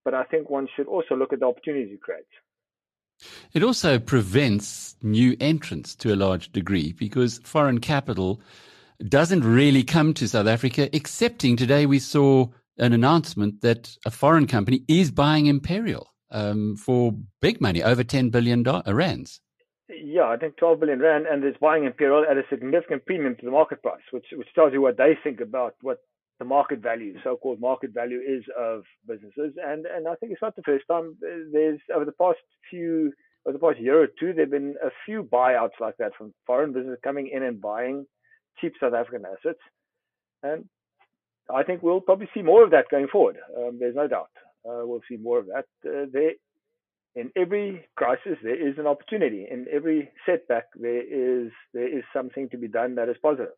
[0.05, 2.29] but I think one should also look at the opportunities it creates.
[3.53, 8.41] It also prevents new entrants to a large degree because foreign capital
[9.07, 14.47] doesn't really come to South Africa, excepting today we saw an announcement that a foreign
[14.47, 19.41] company is buying Imperial um, for big money, over 10 billion rands
[20.03, 23.45] yeah, I think 12 billion rand, and it's buying Imperial at a significant premium to
[23.45, 25.99] the market price, which which tells you what they think about what
[26.39, 29.55] the market value, so-called market value, is of businesses.
[29.65, 31.17] And and I think it's not the first time.
[31.21, 32.39] There's over the past
[32.71, 33.13] few,
[33.47, 36.73] over the past year or two, there've been a few buyouts like that from foreign
[36.73, 38.07] businesses coming in and buying
[38.61, 39.61] cheap South African assets,
[40.43, 40.65] and
[41.53, 43.39] I think we'll probably see more of that going forward.
[43.57, 44.31] Um, there's no doubt.
[44.65, 45.67] Uh, we'll see more of that.
[45.87, 46.33] Uh, there
[47.17, 49.47] in every crisis there is an opportunity.
[49.51, 53.55] In every setback there is there is something to be done that is positive.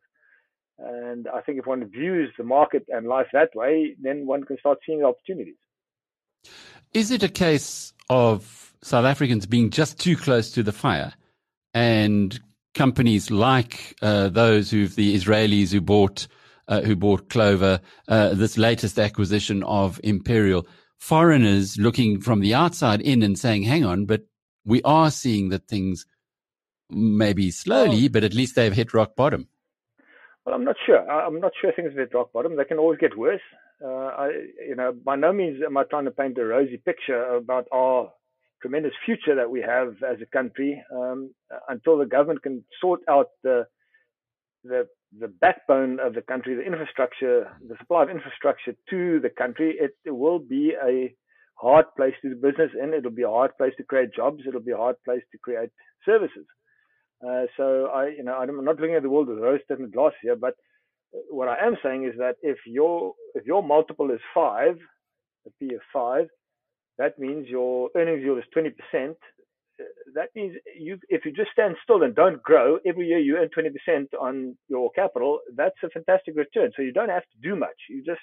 [0.79, 4.57] And I think if one views the market and life that way, then one can
[4.57, 5.55] start seeing opportunities.
[6.93, 11.13] Is it a case of South Africans being just too close to the fire,
[11.73, 12.39] and
[12.73, 16.27] companies like uh, those who the Israelis who bought
[16.67, 20.65] uh, who bought Clover, uh, this latest acquisition of Imperial,
[21.03, 24.21] foreigners looking from the outside in and saying, hang on, but
[24.65, 26.05] we are seeing that things
[26.89, 29.49] maybe slowly, but at least they've hit rock bottom.
[30.45, 30.99] Well, I'm not sure.
[31.09, 32.55] I'm not sure things have hit rock bottom.
[32.55, 33.41] They can always get worse.
[33.83, 34.29] Uh, I,
[34.65, 38.09] you know, by no means am I trying to paint a rosy picture about our
[38.61, 41.31] tremendous future that we have as a country um,
[41.67, 43.67] until the government can sort out the
[44.63, 44.87] the
[45.19, 49.91] the backbone of the country, the infrastructure, the supply of infrastructure to the country, it,
[50.05, 51.13] it will be a
[51.55, 52.93] hard place to do business in.
[52.93, 54.41] It'll be a hard place to create jobs.
[54.47, 55.69] It'll be a hard place to create
[56.05, 56.45] services.
[57.25, 60.35] Uh, so I, you know, I'm not looking at the world with rose-tinted glass here,
[60.35, 60.55] but
[61.29, 64.77] what I am saying is that if your if your multiple is five,
[65.47, 66.27] a P of five,
[66.97, 69.17] that means your earnings yield is 20 percent
[70.15, 73.49] that means you, if you just stand still and don't grow, every year you earn
[73.49, 75.39] 20% on your capital.
[75.55, 76.71] That's a fantastic return.
[76.75, 77.75] So you don't have to do much.
[77.89, 78.21] You just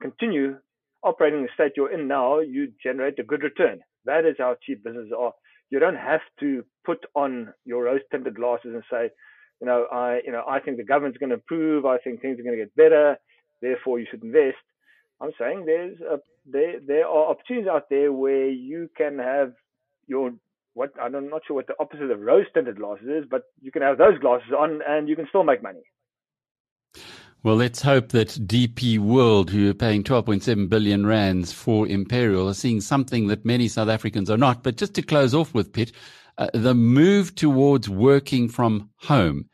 [0.00, 0.56] continue
[1.02, 2.40] operating the state you're in now.
[2.40, 3.80] You generate a good return.
[4.04, 5.32] That is how cheap businesses are.
[5.70, 9.10] You don't have to put on your rose-tinted glasses and say,
[9.60, 11.86] you know, I, you know, I think the government's going to improve.
[11.86, 13.16] I think things are going to get better.
[13.62, 14.58] Therefore, you should invest.
[15.20, 19.52] I'm saying there's a, there there are opportunities out there where you can have
[20.06, 20.32] your
[20.74, 23.82] what I'm not sure what the opposite of rose tinted glasses is, but you can
[23.82, 25.82] have those glasses on and you can still make money.
[27.42, 32.54] Well, let's hope that DP World, who are paying 12.7 billion rands for Imperial, are
[32.54, 34.62] seeing something that many South Africans are not.
[34.62, 35.92] But just to close off with Piet,
[36.38, 39.50] uh, the move towards working from home.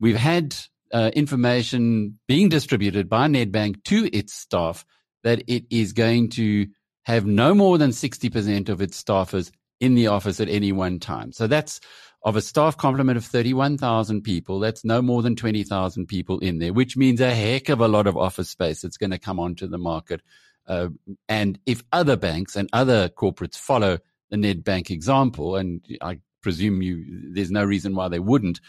[0.00, 0.56] We've had
[0.92, 4.84] uh, information being distributed by Nedbank to its staff
[5.22, 6.66] that it is going to
[7.04, 11.32] have no more than 60% of its staffers in the office at any one time.
[11.32, 11.80] So that's
[12.22, 14.58] of a staff complement of 31,000 people.
[14.58, 18.06] That's no more than 20,000 people in there, which means a heck of a lot
[18.06, 20.22] of office space that's going to come onto the market.
[20.66, 20.88] Uh,
[21.28, 23.98] and if other banks and other corporates follow
[24.30, 28.60] the Nedbank example, and I presume you, there's no reason why they wouldn't.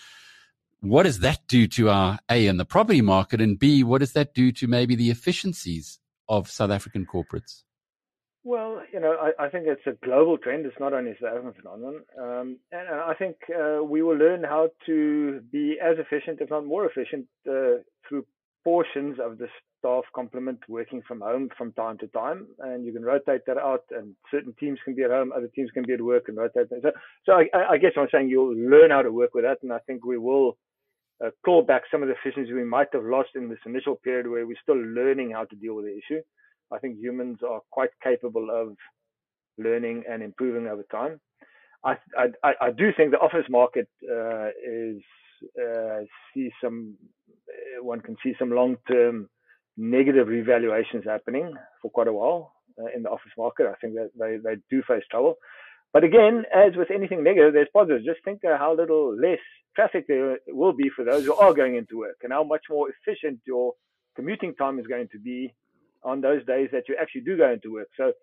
[0.82, 4.14] What does that do to our A in the property market, and B, what does
[4.14, 7.64] that do to maybe the efficiencies of South African corporates?
[8.48, 10.66] Well, you know, I, I, think it's a global trend.
[10.66, 11.96] It's not only a South African phenomenon.
[12.18, 16.66] Um, and I think uh, we will learn how to be as efficient, if not
[16.66, 18.26] more efficient, uh, through
[18.64, 23.04] portions of the staff complement working from home from time to time, and you can
[23.04, 23.84] rotate that out.
[23.92, 26.70] And certain teams can be at home, other teams can be at work, and rotate.
[26.70, 26.84] That.
[26.84, 26.92] So,
[27.26, 29.80] so I, I guess I'm saying you'll learn how to work with that, and I
[29.80, 30.58] think we will
[31.22, 34.30] uh, claw back some of the efficiency we might have lost in this initial period
[34.30, 36.22] where we're still learning how to deal with the issue.
[36.72, 38.76] I think humans are quite capable of
[39.58, 41.20] learning and improving over time.
[41.84, 41.96] I
[42.44, 45.02] I, I do think the office market uh, is
[45.60, 46.02] uh,
[46.34, 46.96] see some
[47.50, 49.30] uh, one can see some long term
[49.78, 53.68] negative revaluations happening for quite a while uh, in the office market.
[53.68, 55.36] I think that they, they do face trouble.
[55.94, 58.06] But again, as with anything negative, there's positives.
[58.06, 59.40] Just think how little less
[59.76, 62.88] traffic there will be for those who are going into work and how much more
[62.90, 63.74] efficient your
[64.16, 65.54] commuting time is going to be
[66.08, 67.90] on those days that you actually do go into work.
[67.98, 68.14] So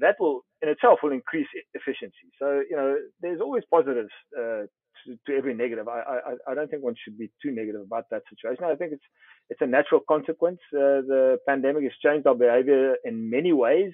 [0.00, 2.28] that will in itself will increase efficiency.
[2.38, 4.64] So you know, there's always positives uh,
[5.04, 5.88] to, to, every negative.
[5.88, 8.64] I, I I don't think one should be too negative about that situation.
[8.64, 9.08] I think it's
[9.50, 10.60] it's a natural consequence.
[10.72, 13.92] Uh, the pandemic has changed our behavior in many ways,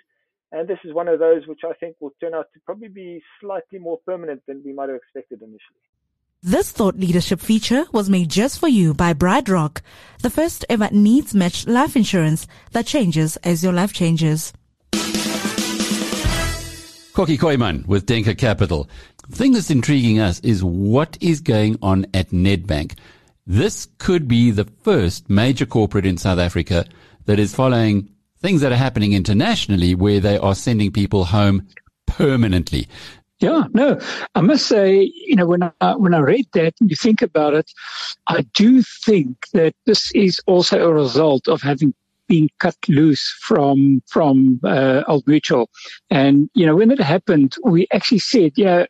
[0.53, 3.23] and this is one of those which I think will turn out to probably be
[3.41, 5.85] slightly more permanent than we might have expected initially.
[6.43, 9.83] This thought leadership feature was made just for you by BrightRock,
[10.23, 14.51] the first ever needs matched life insurance that changes as your life changes.
[17.13, 18.89] Kokkie Kooyman with Denker Capital.
[19.29, 22.97] The thing that's intriguing us is what is going on at Nedbank.
[23.47, 26.87] This could be the first major corporate in South Africa
[27.27, 28.09] that is following
[28.41, 31.69] things that are happening internationally where they are sending people home
[32.07, 32.89] permanently.
[33.41, 33.99] Yeah, no,
[34.35, 37.55] I must say, you know, when I, when I read that and you think about
[37.55, 37.73] it,
[38.27, 41.95] I do think that this is also a result of having
[42.29, 45.71] been cut loose from from uh, Old Mutual,
[46.11, 48.85] and you know when it happened, we actually said, yeah,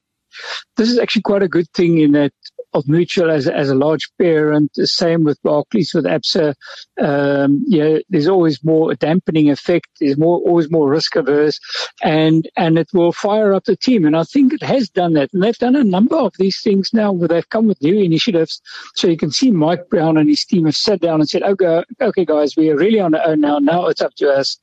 [0.77, 2.33] this is actually quite a good thing in that
[2.73, 4.73] Old Mutual as, as a large parent.
[4.75, 6.55] The same with Barclays, with ABSA.
[7.01, 9.89] Um, yeah, there's always more a dampening effect.
[10.01, 11.59] There's more, always more risk averse
[12.03, 14.05] and, and it will fire up the team.
[14.05, 15.31] And I think it has done that.
[15.33, 18.61] And they've done a number of these things now where they've come with new initiatives.
[18.95, 21.83] So you can see Mike Brown and his team have sat down and said, okay,
[22.01, 23.59] okay, guys, we are really on our own now.
[23.59, 24.59] Now it's up to us.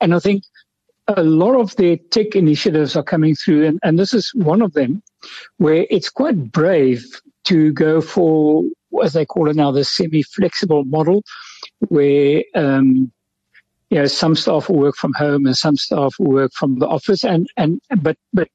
[0.00, 0.44] And I think
[1.08, 4.72] a lot of their tech initiatives are coming through, and, and this is one of
[4.72, 5.02] them,
[5.58, 7.04] where it's quite brave
[7.44, 8.64] to go for,
[9.02, 11.22] as they call it now, the semi-flexible model,
[11.88, 13.12] where um,
[13.90, 16.86] you know some staff will work from home and some staff will work from the
[16.86, 18.48] office, and and but but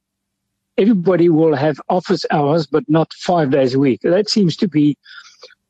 [0.78, 3.99] everybody will have office hours, but not five days a week.
[4.02, 4.97] That seems to be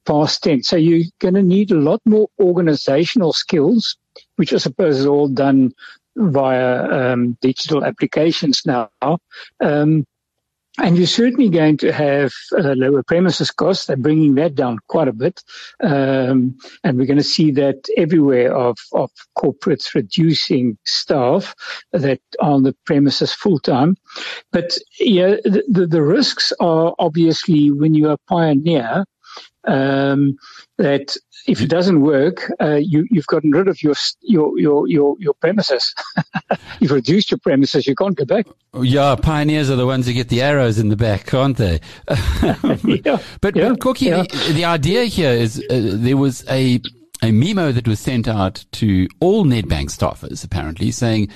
[0.06, 0.68] past tense.
[0.68, 3.98] So you're going to need a lot more organizational skills,
[4.36, 5.74] which I suppose is all done
[6.16, 8.90] via um, digital applications now.
[9.62, 10.06] Um,
[10.84, 13.86] and you're certainly going to have uh, lower premises costs.
[13.86, 15.44] They're bringing that down quite a bit.
[15.82, 21.54] Um, and we're going to see that everywhere of, of corporates reducing staff
[21.92, 23.96] that on the premises full time.
[24.52, 29.06] But yeah, the, the, the risks are obviously when you are a pioneer,
[29.68, 30.38] um,
[30.78, 31.16] that
[31.48, 35.34] if it doesn't work, uh, you, have gotten rid of your your your your, your
[35.36, 35.94] premises.
[36.80, 37.88] you've reduced your premises.
[37.88, 38.48] You can't go back.
[38.82, 41.80] Yeah, pioneers are the ones who get the arrows in the back, aren't they?
[42.10, 44.24] yeah, but, yeah, but Kokkie, yeah.
[44.24, 46.80] the, the, idea here is uh, there was a
[47.22, 51.30] a memo that was sent out to all Nedbank staffers, apparently, saying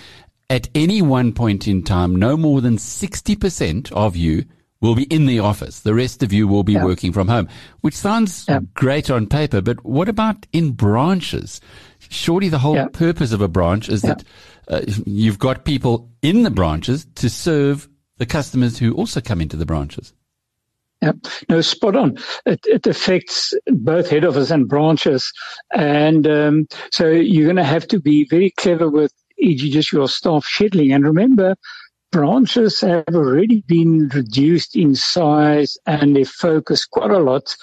[0.49, 4.45] at any one point in time, no more than sixty percent of you
[4.83, 5.79] will be in the office.
[5.79, 6.83] The rest of you will be yeah.
[6.83, 7.47] working from home,
[7.81, 8.59] which sounds yeah.
[8.73, 9.61] great on paper.
[9.61, 11.61] But what about in branches?
[12.09, 12.87] Surely the whole yeah.
[12.91, 14.25] purpose of a branch is that
[14.67, 19.55] uh, you've got people in the branches to serve the customers who also come into
[19.55, 20.13] the branches.
[21.01, 21.13] Yeah,
[21.47, 22.17] no, spot on.
[22.45, 25.31] It, it affects both head office and branches.
[25.73, 29.69] And um, so you're going to have to be very clever with e.g.
[29.69, 30.93] just your staff scheduling.
[30.93, 31.55] And remember,
[32.13, 37.55] branches have already been reduced in size and they focus quite a lot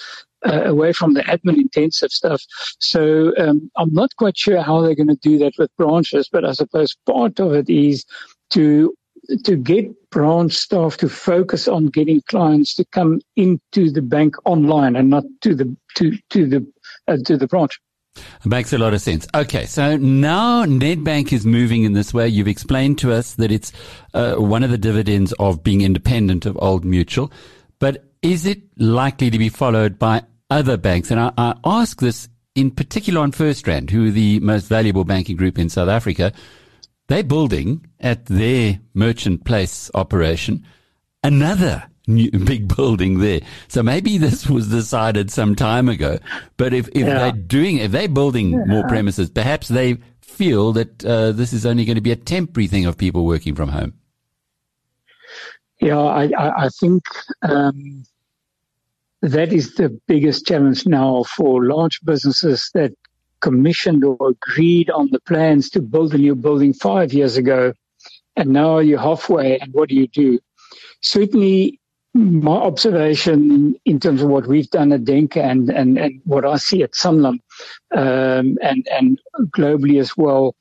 [0.45, 2.43] uh, away from the admin intensive stuff.
[2.81, 6.45] So um, I'm not quite sure how they're going to do that with branches, but
[6.45, 8.05] I suppose part of it is
[8.51, 8.93] to
[9.45, 14.96] to get branch staff to focus on getting clients to come into the bank online
[14.96, 16.67] and not to the to to the
[17.07, 17.79] uh, to the branch.
[18.17, 19.27] It makes a lot of sense.
[19.35, 22.29] Okay, so now Nedbank is moving in this way.
[22.29, 23.73] You've explained to us that it's
[24.15, 27.33] uh, one of the dividends of being independent of Old Mutual,
[27.79, 31.11] but is it likely to be followed by other banks?
[31.11, 35.37] And I, I ask this in particular on FirstRand, who are the most valuable banking
[35.37, 36.33] group in South Africa.
[37.08, 40.65] They're building at their merchant place operation
[41.23, 43.40] another new, big building there.
[43.69, 46.19] So maybe this was decided some time ago.
[46.56, 47.19] But if, if Yeah.
[47.19, 51.85] they're doing, if they're building more premises, perhaps they feel that uh, this is only
[51.85, 53.94] going to be a temporary thing of people working from home.
[55.81, 57.02] Yeah, I, I, I think
[57.42, 58.04] um,
[59.23, 62.92] that is the biggest challenge now for large businesses that
[63.40, 67.73] commissioned or agreed on the plans to build a new building five years ago.
[68.37, 70.38] And now you're halfway, and what do you do?
[71.00, 71.79] Certainly,
[72.15, 76.56] my observation in terms of what we've done at Denker and, and, and what I
[76.56, 77.38] see at Sanlam
[77.94, 79.21] um, and, and
[79.56, 80.56] globally as well,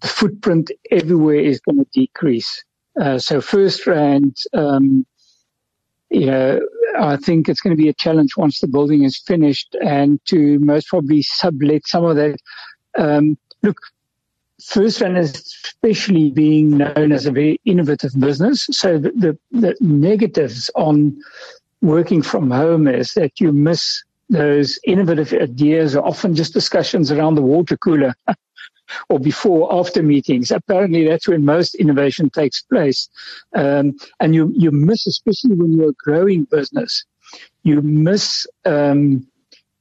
[0.00, 2.62] the footprint everywhere is going to decrease.
[3.00, 5.04] Uh, so FirstRand, um,
[6.10, 6.60] you know,
[6.98, 10.58] I think it's going to be a challenge once the building is finished and to
[10.58, 12.36] most probably sublet some of that.
[12.96, 13.78] Um, look,
[14.70, 15.32] FirstRand is
[15.64, 18.66] especially being known as a very innovative business.
[18.70, 21.18] So the, the, the negatives on
[21.80, 27.34] working from home is that you miss those innovative ideas are often just discussions around
[27.34, 28.14] the water cooler.
[29.08, 30.50] or before after meetings.
[30.50, 33.08] Apparently, that's when most innovation takes place.
[33.54, 37.04] Um, and you, you miss, especially when you're a growing business,
[37.62, 39.26] you miss um,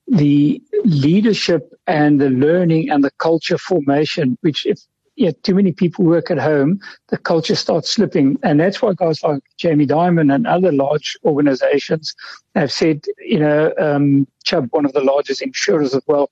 [0.07, 4.79] the leadership and the learning and the culture formation, which if
[5.15, 6.79] yeah, too many people work at home,
[7.09, 8.37] the culture starts slipping.
[8.43, 12.15] And that's why guys like Jamie Dimon and other large organizations
[12.55, 16.29] have said, you know, um, Chubb, one of the largest insurers as well,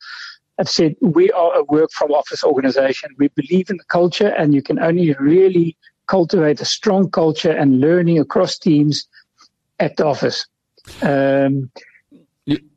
[0.58, 3.10] have said we are a work from office organization.
[3.18, 7.80] We believe in the culture, and you can only really cultivate a strong culture and
[7.80, 9.08] learning across teams
[9.80, 10.48] at the office.
[11.02, 11.72] Um,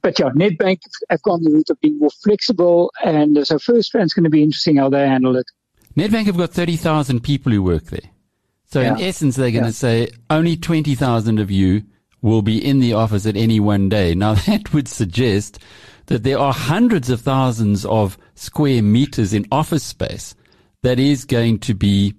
[0.03, 4.25] but yeah, Nedbank have gone the route of being more flexible, and so FirstRand's going
[4.25, 5.47] to be interesting how they handle it.
[5.97, 8.11] Nedbank have got 30,000 people who work there.
[8.67, 11.83] So in essence, they're going to say only 20,000 of you
[12.23, 14.15] will be in the office at any one day.
[14.23, 15.59] Now that would suggest
[16.07, 20.35] that there are hundreds of thousands of square meters in office space
[20.83, 22.15] that is going to be,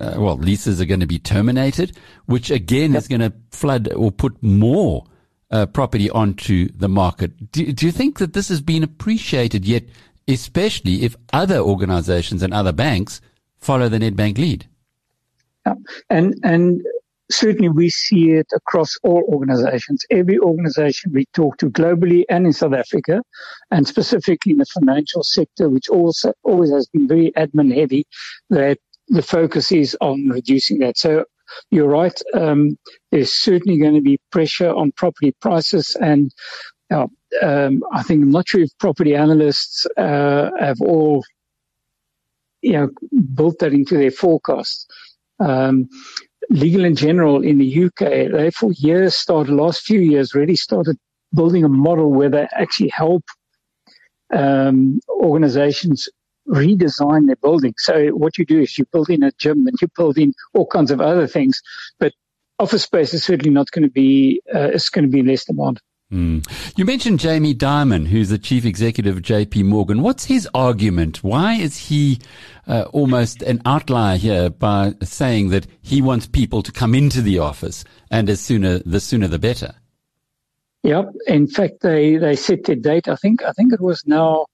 [0.00, 4.10] uh, well, leases are going to be terminated, which again is going to flood or
[4.10, 5.04] put more
[5.50, 7.52] uh, property onto the market.
[7.52, 9.84] Do, do you think that this has been appreciated yet,
[10.26, 13.20] especially if other organizations and other banks
[13.56, 14.68] follow the Nedbank lead?
[15.66, 15.74] Yeah.
[16.10, 16.82] And and
[17.30, 20.04] certainly we see it across all organizations.
[20.10, 23.22] Every organization we talk to globally and in South Africa,
[23.70, 28.06] and specifically in the financial sector, which also always has been very admin heavy,
[28.50, 28.78] that
[29.08, 30.98] the focus is on reducing that.
[30.98, 31.24] So
[31.70, 32.20] you're right.
[32.34, 32.78] Um,
[33.10, 36.32] there's certainly going to be pressure on property prices and
[36.90, 37.06] uh,
[37.42, 41.24] um, I think I'm not sure if property analysts uh, have all
[42.62, 42.88] you know
[43.34, 44.86] built that into their forecasts.
[45.40, 45.88] Um,
[46.50, 50.96] Legal & General in the UK, they for years started, last few years, really started
[51.34, 53.22] building a model where they actually help
[54.34, 56.08] um, organizations
[56.48, 57.74] redesign their building.
[57.78, 60.66] So what you do is you build in a gym and you build in all
[60.66, 61.62] kinds of other things,
[61.98, 62.12] but
[62.58, 65.80] office space is certainly not going to be, uh, it's going to be less demand.
[66.12, 66.46] Mm.
[66.78, 70.00] You mentioned Jamie Dimon, who's the chief executive of JP Morgan.
[70.00, 71.22] What's his argument?
[71.22, 72.18] Why is he
[72.66, 77.40] uh, almost an outlier here by saying that he wants people to come into the
[77.40, 79.74] office and as sooner, the sooner the better?
[80.82, 81.12] Yep.
[81.26, 83.08] In fact, they, they set their date.
[83.08, 84.46] I think, I think it was now,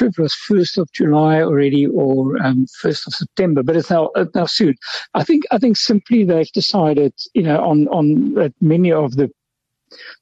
[0.00, 4.34] it was 1st of July already or um, 1st of September, but it's now, it's
[4.34, 4.74] now soon.
[5.14, 9.30] I think, I think simply they've decided, you know, on, on that many of the,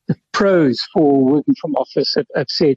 [0.06, 2.76] the pros for working from office have, have said,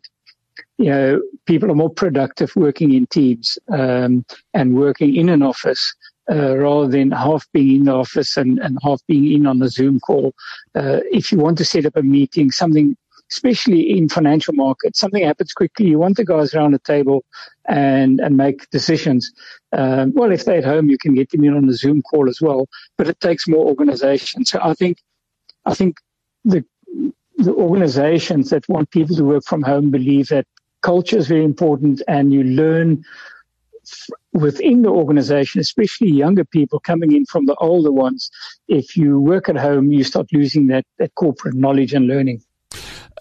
[0.78, 5.96] you know, people are more productive working in teams um, and working in an office
[6.32, 9.70] uh, rather than half being in the office and, and half being in on a
[9.70, 10.34] Zoom call.
[10.76, 12.96] Uh, if you want to set up a meeting, something,
[13.32, 15.88] especially in financial markets, something happens quickly.
[15.88, 17.24] You want the guys around the table
[17.68, 19.32] and, and make decisions.
[19.72, 22.30] Um, well, if they're at home, you can get them in on a Zoom call
[22.30, 22.68] as well,
[22.98, 24.44] but it takes more organization.
[24.46, 24.98] So I think,
[25.66, 25.98] I think
[26.44, 26.66] the,
[27.38, 30.46] the organizations that want people to work from home believe that
[30.82, 33.04] culture is very important and you learn
[34.34, 38.30] within the organization, especially younger people coming in from the older ones.
[38.68, 42.42] If you work at home, you start losing that, that corporate knowledge and learning.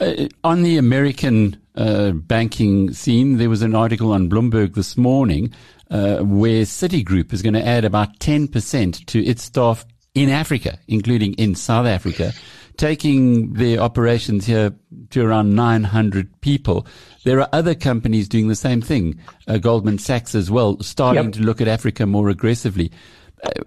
[0.00, 5.52] Uh, on the American uh, banking scene, there was an article on Bloomberg this morning
[5.90, 9.84] uh, where Citigroup is going to add about 10% to its staff
[10.14, 12.32] in Africa, including in South Africa,
[12.76, 14.72] taking their operations here
[15.10, 16.86] to around 900 people.
[17.24, 21.32] There are other companies doing the same thing, uh, Goldman Sachs as well, starting Yep.
[21.34, 22.90] to look at Africa more aggressively.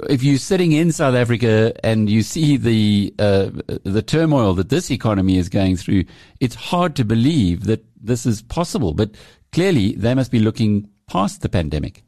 [0.10, 3.50] If you're sitting in South Africa and you see the uh,
[3.84, 6.06] the turmoil that this economy is going through,
[6.40, 8.94] it's hard to believe that this is possible.
[8.94, 9.12] But
[9.52, 12.04] clearly, they must be looking past the pandemic.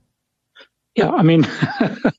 [0.96, 1.46] Yeah, I mean,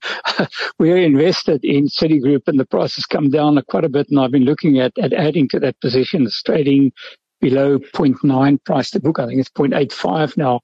[0.78, 4.08] we're invested in Citigroup and the price has come down quite a bit.
[4.10, 6.26] And I've been looking at, at adding to that position.
[6.26, 6.92] It's trading
[7.40, 9.18] below 0.9 price to book.
[9.18, 10.60] I think it's 0.85 now.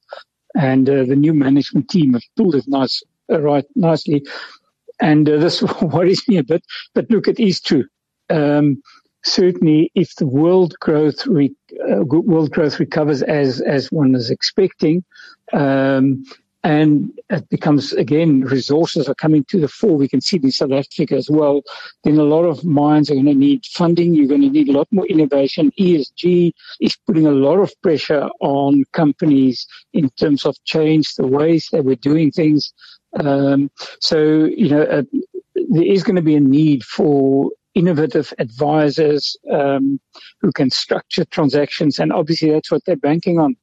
[0.54, 3.02] And uh, the new management team have pulled it nice,
[3.32, 4.22] uh, right nicely.
[5.02, 6.64] And uh, this worries me a bit.
[6.94, 7.84] But look, it is true.
[8.30, 8.80] Um,
[9.24, 11.54] certainly, if the world growth re-
[11.90, 15.04] uh, world growth recovers as as one is expecting,
[15.52, 16.24] um,
[16.64, 19.96] and it becomes again resources are coming to the fore.
[19.96, 21.62] We can see in South Africa as well.
[22.04, 24.14] Then a lot of mines are going to need funding.
[24.14, 25.72] You're going to need a lot more innovation.
[25.80, 31.68] ESG is putting a lot of pressure on companies in terms of change the ways
[31.72, 32.72] that we're doing things.
[33.18, 35.02] Um, so you know uh,
[35.54, 40.00] there is going to be a need for innovative advisors um,
[40.40, 43.56] who can structure transactions, and obviously that's what they're banking on.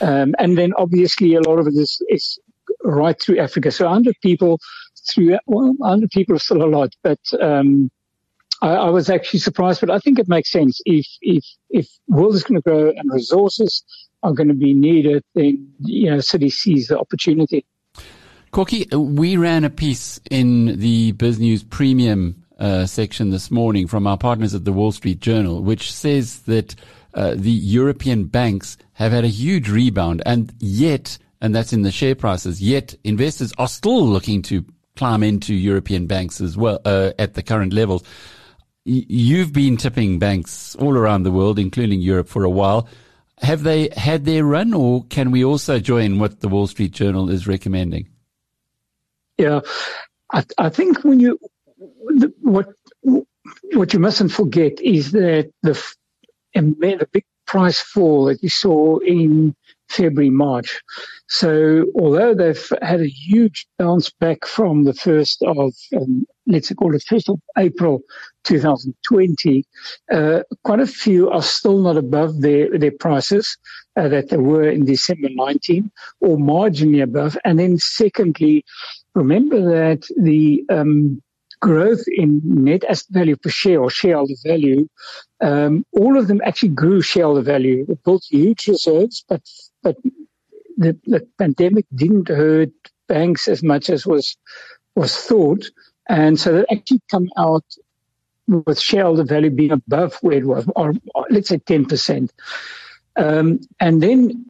[0.00, 2.38] Um, and then obviously a lot of it is,
[2.82, 3.70] right through Africa.
[3.70, 4.58] So 100 people
[5.08, 7.90] through, well, 100 people is still a lot, but, um,
[8.62, 10.80] I, I, was actually surprised, but I think it makes sense.
[10.86, 13.84] If, if, if world is going to grow and resources
[14.22, 17.64] are going to be needed, then, you know, Citi sees the opportunity.
[18.54, 24.16] Kokkie, we ran a piece in the BizNews Premium uh, section this morning from our
[24.16, 26.76] partners at the Wall Street Journal, which says that
[27.14, 31.90] uh, the European banks have had a huge rebound and yet, and that's in the
[31.90, 37.10] share prices, yet investors are still looking to climb into European banks as well, uh,
[37.18, 38.04] at the current levels.
[38.86, 42.86] Y- you've been tipping banks all around the world, including Europe for a while.
[43.38, 47.30] Have they had their run or can we also join what the Wall Street Journal
[47.30, 48.10] is recommending?
[49.38, 49.60] Yeah,
[50.32, 51.38] I, I think when you,
[52.40, 52.68] what,
[53.72, 55.80] what you mustn't forget is that the
[56.54, 59.54] the big price fall that you saw in
[59.88, 60.80] February, March.
[61.28, 66.94] So although they've had a huge bounce back from the 1st of, um, let's call
[66.94, 68.00] it 1st of April
[68.44, 69.64] 2020,
[70.12, 73.56] uh, quite a few are still not above their, their prices
[73.96, 77.36] uh, that they were in December 19 or marginally above.
[77.44, 78.64] And then secondly,
[79.14, 81.22] remember that the, um,
[81.60, 84.86] growth in net asset value per share or shareholder value,
[85.40, 87.86] um, all of them actually grew shareholder value.
[87.86, 89.40] They built huge reserves, but
[89.82, 89.96] but
[90.76, 92.72] the, the pandemic didn't hurt
[93.08, 94.36] banks as much as was
[94.94, 95.64] was thought,
[96.06, 97.64] and so they actually come out
[98.46, 102.30] with shareholder value being above where it was, or, or let's say ten percent.
[103.16, 104.44] Um, and then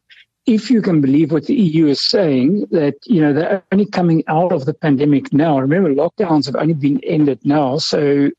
[0.45, 4.23] if you can believe what the EU is saying, that you know they're only coming
[4.27, 5.59] out of the pandemic now.
[5.59, 8.29] Remember, lockdowns have only been ended now, so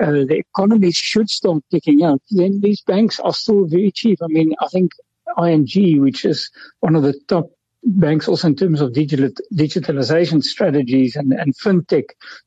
[0.00, 2.20] uh, the economy should start picking up.
[2.30, 4.18] Then these banks are still very cheap.
[4.22, 4.92] I mean, I think
[5.40, 7.50] ING, which is one of the top
[7.84, 12.04] banks, also in terms of digital digitalization strategies and, and fintech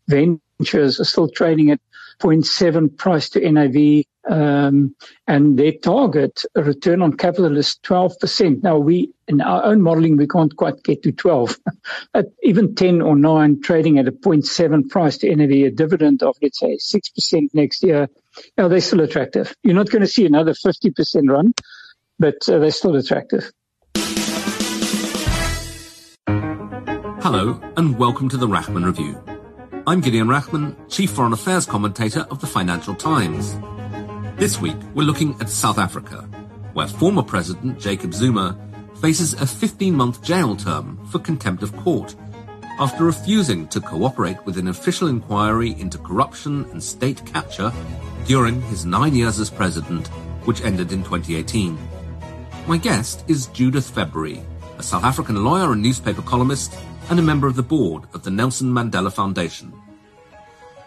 [0.07, 1.79] ventures, are still trading at
[2.21, 4.95] 0.7 price to NAV, um,
[5.27, 8.61] and their target return on capital is 12%.
[8.61, 11.57] Now we, in our own modeling, we can't quite get to 12.
[12.13, 16.37] at even 10 or 9 trading at a 0.7 price to NAV, a dividend of,
[16.41, 18.07] let's say, 6% next year.
[18.57, 19.53] Now they're still attractive.
[19.63, 21.53] You're not going to see another 50% run,
[22.19, 23.51] but uh, they're still attractive.
[27.23, 29.30] Hello, and welcome to the Rachman Review.
[29.87, 33.57] I'm Gideon Rachman, Chief Foreign Affairs Commentator of the Financial Times.
[34.37, 36.17] This week, we're looking at South Africa,
[36.73, 38.55] where former President Jacob Zuma
[39.01, 42.15] faces a 15 month jail term for contempt of court
[42.77, 47.73] after refusing to cooperate with an official inquiry into corruption and state capture
[48.27, 50.09] during his nine years as president,
[50.45, 51.75] which ended in 2018.
[52.67, 54.43] My guest is Judith February,
[54.77, 56.77] a South African lawyer and newspaper columnist
[57.11, 59.73] and a member of the board of the Nelson Mandela Foundation.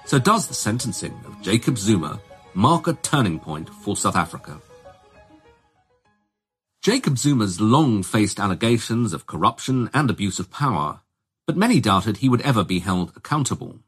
[0.07, 2.19] So does the sentencing of Jacob Zuma
[2.55, 4.59] mark a turning point for South Africa?
[6.81, 11.03] Jacob Zuma's long faced allegations of corruption and abuse of power,
[11.47, 13.81] but many doubted he would ever be held accountable.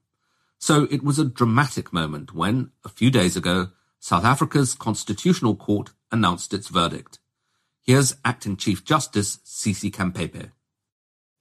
[0.59, 3.69] So it was a dramatic moment when, a few days ago,
[3.99, 7.19] South Africa's Constitutional Court announced its verdict.
[7.81, 10.51] Here's Acting Chief Justice Sisi Khampepe.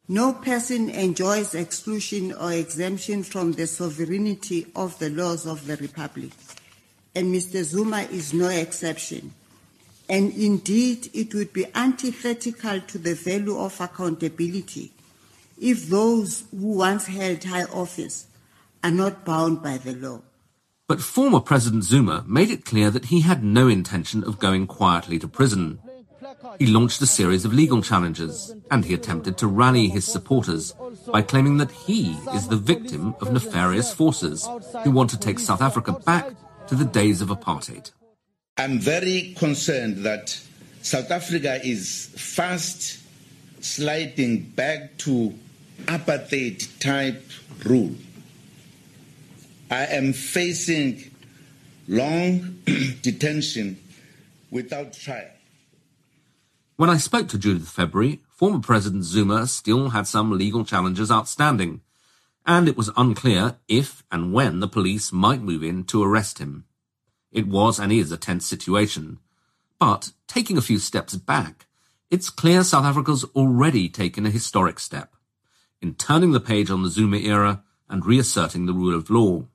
[0.07, 6.29] No person enjoys exclusion or exemption from the sovereignty of the laws of the Republic,
[7.15, 7.63] and Mr.
[7.63, 9.33] Zuma is no exception.
[10.07, 14.91] And indeed, it would be antithetical to the value of accountability
[15.59, 18.27] if those who once held high office
[18.83, 20.21] are not bound by the law.
[20.87, 25.17] But former President Zuma made it clear that he had no intention of going quietly
[25.17, 25.79] to prison.
[26.59, 30.73] He launched a series of legal challenges, and he attempted to rally his supporters
[31.11, 34.47] by claiming that he is the victim of nefarious forces
[34.83, 36.31] who want to take South Africa back
[36.67, 37.91] to the days of apartheid.
[38.57, 40.39] I'm very concerned that
[40.81, 42.99] South Africa is fast
[43.61, 45.33] sliding back to
[45.85, 47.23] apartheid type
[47.65, 47.95] rule.
[49.69, 51.11] I am facing
[51.87, 52.59] long
[53.01, 53.77] detention
[54.51, 55.34] without trial.
[56.77, 61.79] When I spoke to Judith February, former President Zuma still had some legal challenges outstanding,
[62.45, 66.65] and it was unclear if and when the police might move in to arrest him.
[67.31, 69.19] It was and is a tense situation.
[69.79, 71.67] But taking a few steps back,
[72.11, 75.15] it's clear South Africa's already taken a historic step
[75.81, 79.45] in turning the page on the Zuma era and reasserting the rule of law,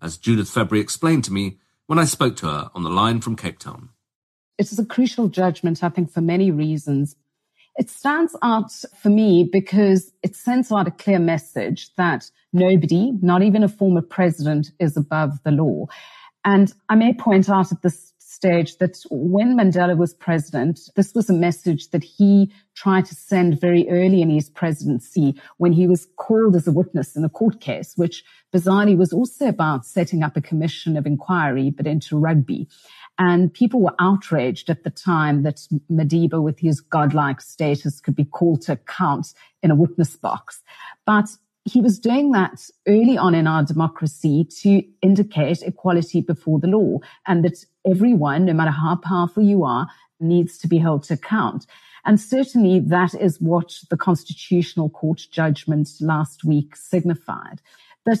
[0.00, 3.34] as Judith February explained to me when I spoke to her on the line from
[3.34, 3.88] Cape Town.
[4.60, 7.16] It is a crucial judgment, I think, for many reasons.
[7.76, 13.42] It stands out for me because it sends out a clear message that nobody, not
[13.42, 15.86] even a former president, is above the law.
[16.44, 21.30] And I may point out at this stage that when Mandela was president, this was
[21.30, 26.06] a message that he tried to send very early in his presidency when he was
[26.16, 30.36] called as a witness in a court case, which bizarrely was also about setting up
[30.36, 32.68] a commission of inquiry, but into rugby.
[33.20, 38.24] And people were outraged at the time that Madiba, with his godlike status, could be
[38.24, 40.62] called to account in a witness box.
[41.04, 41.28] But
[41.66, 47.00] he was doing that early on in our democracy to indicate equality before the law
[47.26, 49.86] and that everyone, no matter how powerful you are,
[50.18, 51.66] needs to be held to account.
[52.06, 57.60] And certainly that is what the Constitutional Court judgment last week signified.
[58.06, 58.20] But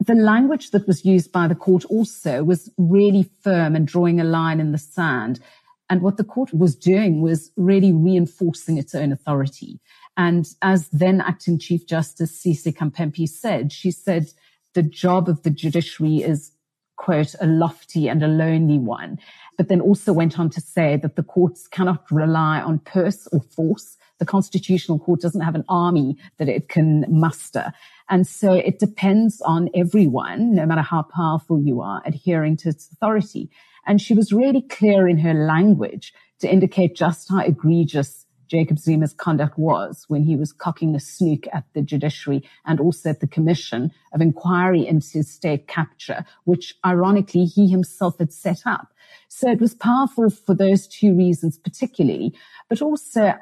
[0.00, 4.24] the language that was used by the court also was really firm and drawing a
[4.24, 5.40] line in the sand.
[5.88, 9.80] And what the court was doing was really reinforcing its own authority.
[10.16, 14.26] And as then acting Chief Justice Sisi Khampepe said, she said
[14.74, 16.52] the job of the judiciary is,
[16.96, 19.18] quote, a lofty and a lonely one.
[19.56, 23.40] But then also went on to say that the courts cannot rely on purse or
[23.40, 23.96] force.
[24.18, 27.72] The constitutional court doesn't have an army that it can muster.
[28.08, 32.88] And so it depends on everyone, no matter how powerful you are, adhering to its
[32.92, 33.50] authority.
[33.86, 39.12] And she was really clear in her language to indicate just how egregious Jacob Zuma's
[39.12, 43.26] conduct was when he was cocking a snook at the judiciary and also at the
[43.26, 48.92] commission of inquiry into state capture, which ironically he himself had set up.
[49.28, 52.34] So it was powerful for those two reasons particularly,
[52.68, 53.34] but also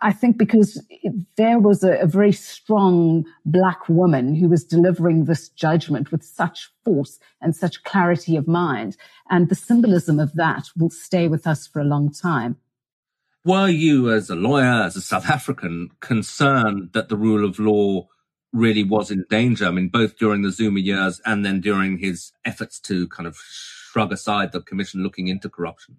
[0.00, 0.80] I think because
[1.36, 6.70] there was a, a, very strong black woman who was delivering this judgment with such
[6.84, 8.96] force and such clarity of mind.
[9.30, 12.56] And the symbolism of that will stay with us for a long time.
[13.44, 18.06] Were you, as a lawyer, as a South African, concerned that the rule of law
[18.52, 19.66] really was in danger?
[19.66, 23.36] I mean, both during the Zuma years and then during his efforts to kind of
[23.36, 25.96] shrug aside the commission looking into corruption?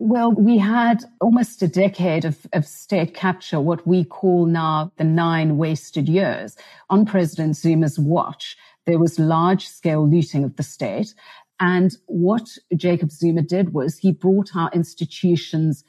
[0.00, 5.04] Well, we had almost a decade of, of, state capture, what we call now the
[5.04, 6.56] nine wasted years.
[6.90, 11.14] On President Zuma's watch, there was large scale looting of the state.
[11.60, 15.84] And what Jacob Zuma did was he brought our institutions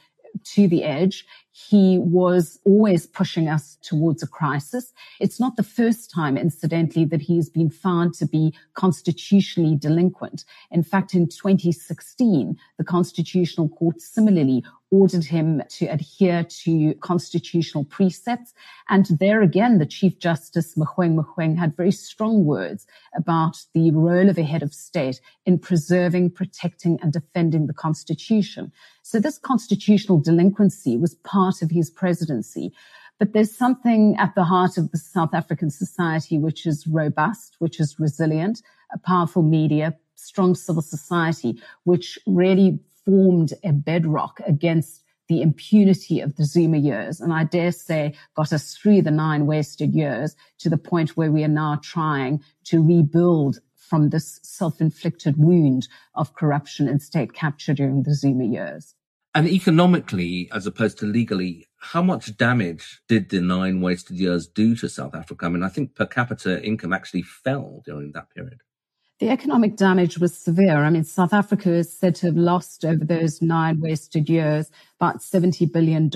[0.54, 1.26] to the edge.
[1.58, 4.92] He was always pushing us towards a crisis.
[5.22, 10.44] It's not the first time, incidentally, that he has been found to be constitutionally delinquent.
[10.70, 18.54] In fact, in 2016, the Constitutional Court similarly ordered him to adhere to constitutional precepts.
[18.90, 22.86] And there again, the Chief Justice Mogoeng Mogoeng had very strong words
[23.16, 28.72] about the role of a head of state in preserving, protecting and defending the Constitution.
[29.02, 32.74] So this constitutional delinquency was part of his presidency.
[33.20, 37.80] But there's something at the heart of the South African society which is robust, which
[37.80, 38.62] is resilient,
[38.94, 46.36] a powerful media, strong civil society, which really formed a bedrock against the impunity of
[46.36, 47.20] the Zuma years.
[47.20, 51.32] And I dare say got us through the nine wasted years to the point where
[51.32, 57.74] we are now trying to rebuild from this self-inflicted wound of corruption and state capture
[57.74, 58.96] during the Zuma years.
[59.36, 64.78] And economically, as opposed to legally, how much damage did the nine wasted years do
[64.78, 65.46] to South Africa?
[65.46, 68.62] I mean, I think per capita income actually fell during that period.
[69.20, 70.78] The economic damage was severe.
[70.78, 74.72] I mean, South Africa is said to have lost over those nine wasted years
[75.02, 76.10] about $70 billion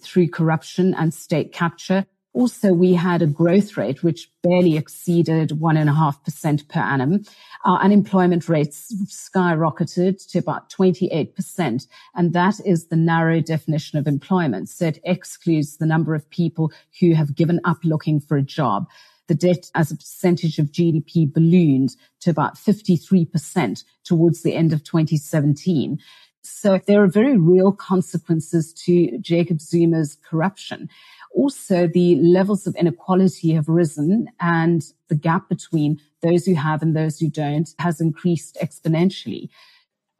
[0.00, 2.06] through corruption and state capture.
[2.32, 7.24] Also, we had a growth rate which barely exceeded 1.5% per annum.
[7.64, 11.86] Our unemployment rates skyrocketed to about 28%.
[12.14, 14.68] And that is the narrow definition of employment.
[14.68, 18.88] So it excludes the number of people who have given up looking for a job.
[19.26, 24.84] The debt as a percentage of GDP ballooned to about 53% towards the end of
[24.84, 25.98] 2017.
[26.42, 30.88] So there are very real consequences to Jacob Zuma's corruption.
[31.32, 36.96] Also, the levels of inequality have risen and the gap between those who have and
[36.96, 39.48] those who don't has increased exponentially.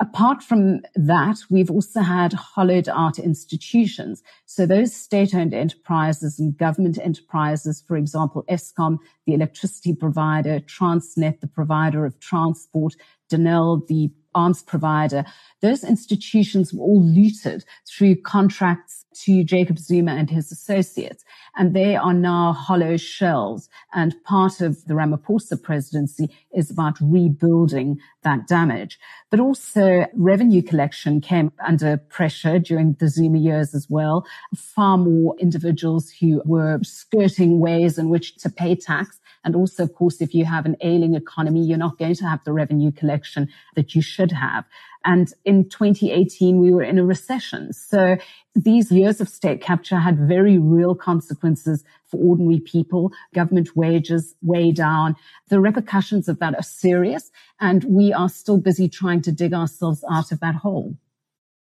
[0.00, 4.22] Apart from that, we've also had hollowed out institutions.
[4.46, 8.96] So those state-owned enterprises and government enterprises, for example, Eskom,
[9.26, 12.94] the electricity provider, Transnet, the provider of transport,
[13.30, 15.24] Denel, the arms provider,
[15.60, 21.24] those institutions were all looted through contracts to Jacob Zuma and his associates.
[21.56, 23.68] And they are now hollow shells.
[23.92, 28.98] And part of the Ramaphosa presidency is about rebuilding that damage.
[29.30, 34.24] But also revenue collection came under pressure during the Zuma years as well.
[34.56, 39.94] Far more individuals who were skirting ways in which to pay tax and also, of
[39.94, 43.48] course, if you have an ailing economy, you're not going to have the revenue collection
[43.74, 44.64] that you should have.
[45.04, 47.72] And in 2018, we were in a recession.
[47.72, 48.16] So
[48.54, 53.12] these years of state capture had very real consequences for ordinary people.
[53.34, 55.16] Government wages way down.
[55.48, 57.30] The repercussions of that are serious.
[57.60, 60.96] And we are still busy trying to dig ourselves out of that hole.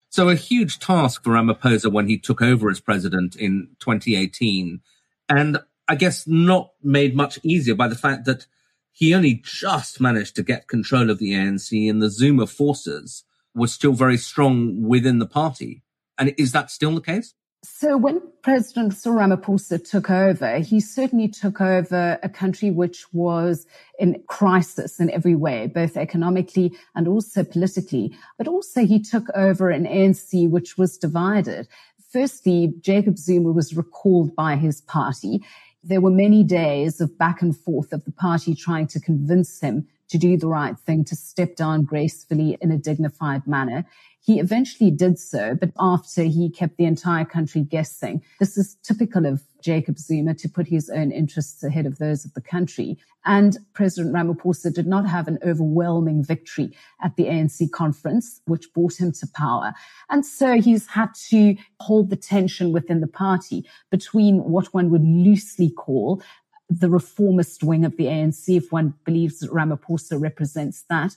[0.09, 4.81] So a huge task for Ramaphosa when he took over as president in 2018.
[5.27, 8.45] And I guess not made much easier by the fact that
[8.93, 13.23] he only just managed to get control of the ANC and the Zuma forces
[13.55, 15.83] were still very strong within the party.
[16.17, 17.33] And is that still the case?
[17.65, 23.65] So when President Cyril Ramaphosa took over, he certainly took over a country which was
[23.97, 28.15] in crisis in every way, both economically and also politically.
[28.37, 31.67] But also he took over an ANC which was divided.
[32.11, 35.41] Firstly, Jacob Zuma was recalled by his party
[35.83, 39.87] there were many days of back and forth of the party trying to convince him
[40.13, 43.83] to do the right thing, to step down gracefully in a dignified manner.
[44.21, 48.21] He eventually did so, but after he kept the entire country guessing.
[48.39, 52.33] This is typical of Jacob Zuma to put his own interests ahead of those of
[52.35, 52.99] the country.
[53.25, 58.99] And President Ramaphosa did not have an overwhelming victory at the ANC conference, which brought
[58.99, 59.73] him to power.
[60.11, 65.03] And so he's had to hold the tension within the party between what one would
[65.03, 66.21] loosely call
[66.69, 71.15] the reformist wing of the ANC, if one believes that Ramaphosa represents that,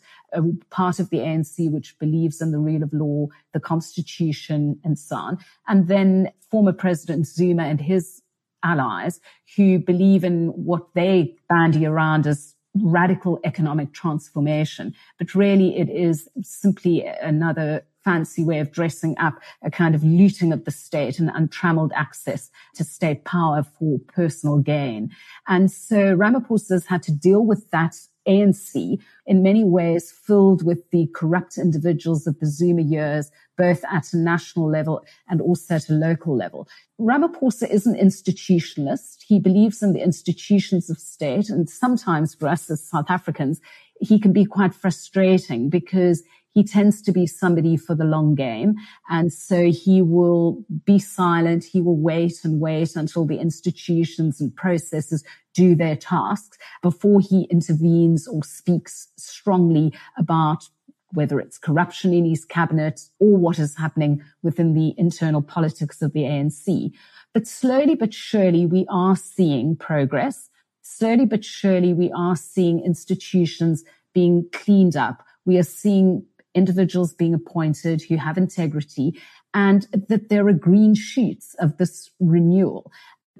[0.70, 5.16] part of the ANC which believes in the rule of law, the constitution, and so
[5.16, 5.38] on.
[5.68, 8.22] And then former President Zuma and his
[8.62, 9.20] allies
[9.56, 14.94] who believe in what they bandy around as radical economic transformation.
[15.18, 19.34] But really, it is simply another fancy way of dressing up
[19.64, 24.58] a kind of looting of the state and untrammeled access to state power for personal
[24.58, 25.10] gain.
[25.48, 27.96] And so Ramaphosa's had to deal with that
[28.28, 34.12] ANC in many ways filled with the corrupt individuals of the Zuma years, both at
[34.12, 36.68] a national level and also at a local level.
[37.00, 39.18] Ramaphosa is an institutionalist.
[39.26, 41.48] He believes in the institutions of state.
[41.48, 43.60] And sometimes for us as South Africans,
[44.00, 46.22] he can be quite frustrating because
[46.56, 48.76] he tends to be somebody for the long game.
[49.10, 51.64] And so he will be silent.
[51.64, 57.42] He will wait and wait until the institutions and processes do their tasks before he
[57.50, 60.66] intervenes or speaks strongly about
[61.12, 66.14] whether it's corruption in his cabinet or what is happening within the internal politics of
[66.14, 66.90] the ANC.
[67.34, 70.48] But slowly but surely, we are seeing progress.
[70.80, 73.84] Slowly but surely, we are seeing institutions
[74.14, 75.22] being cleaned up.
[75.44, 76.24] We are seeing
[76.56, 79.20] individuals being appointed who have integrity
[79.54, 82.90] and that there are green shoots of this renewal.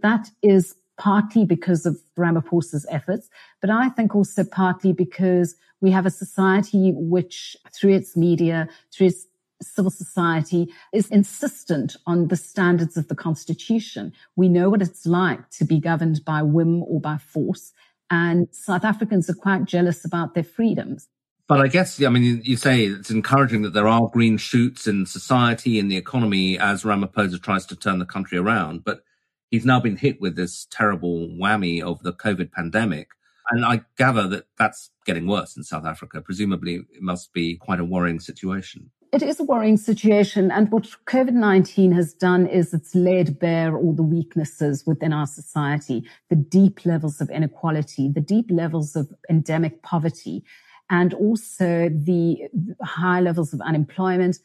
[0.03, 3.29] That is partly because of Ramaphosa's efforts,
[3.61, 9.09] but I think also partly because we have a society which through its media, through
[9.09, 9.27] its
[9.63, 14.13] civil society is insistent on the standards of the constitution.
[14.37, 17.73] We know what it's like to be governed by whim or by force.
[18.11, 21.09] And South Africans are quite jealous about their freedoms.
[21.49, 25.07] But I guess, I mean, you say it's encouraging that there are green shoots in
[25.07, 28.85] society, in the economy, as Ramaphosa tries to turn the country around.
[28.85, 29.03] But
[29.51, 33.11] he's now been hit with this terrible whammy of the COVID pandemic.
[33.49, 36.21] And I gather that that's getting worse in South Africa.
[36.21, 38.91] Presumably, it must be quite a worrying situation.
[39.13, 40.51] It is a worrying situation.
[40.51, 46.05] And what COVID-19 has done is it's laid bare all the weaknesses within our society,
[46.29, 50.45] the deep levels of inequality, the deep levels of endemic poverty,
[50.91, 52.49] and also the
[52.83, 54.39] high levels of unemployment.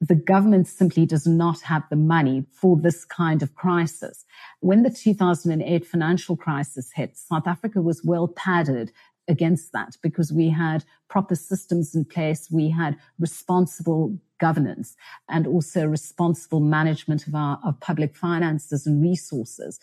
[0.00, 4.24] The government simply does not have the money for this kind of crisis.
[4.60, 8.90] When the 2008 financial crisis hit, South Africa was well padded
[9.28, 12.48] against that because we had proper systems in place.
[12.50, 14.96] We had responsible governance
[15.28, 19.78] and also responsible management of our of public finances and resources.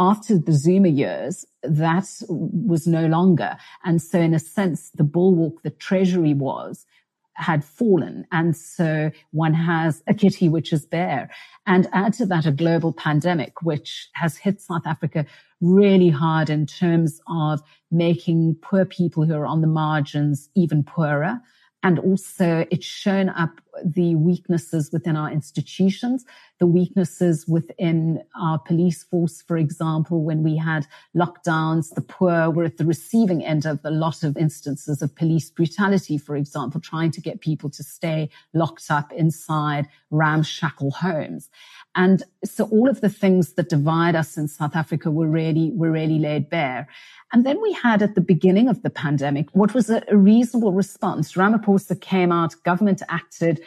[0.00, 3.58] After the Zuma years, that was no longer.
[3.84, 6.86] And so in a sense, the bulwark the treasury was
[7.34, 8.26] had fallen.
[8.32, 11.30] And so one has a kitty which is bare.
[11.66, 15.26] And add to that a global pandemic, which has hit South Africa
[15.60, 21.40] really hard in terms of making poor people who are on the margins even poorer.
[21.82, 26.24] And also it's shown up the weaknesses within our institutions,
[26.58, 32.64] the weaknesses within our police force, for example, when we had lockdowns, the poor were
[32.64, 37.10] at the receiving end of a lot of instances of police brutality, for example, trying
[37.12, 41.48] to get people to stay locked up inside ramshackle homes.
[41.96, 45.90] And so all of the things that divide us in South Africa were really, were
[45.90, 46.88] really laid bare.
[47.32, 50.72] And then we had at the beginning of the pandemic what was a, a reasonable
[50.72, 51.32] response.
[51.32, 53.60] Ramaphosa came out, government acted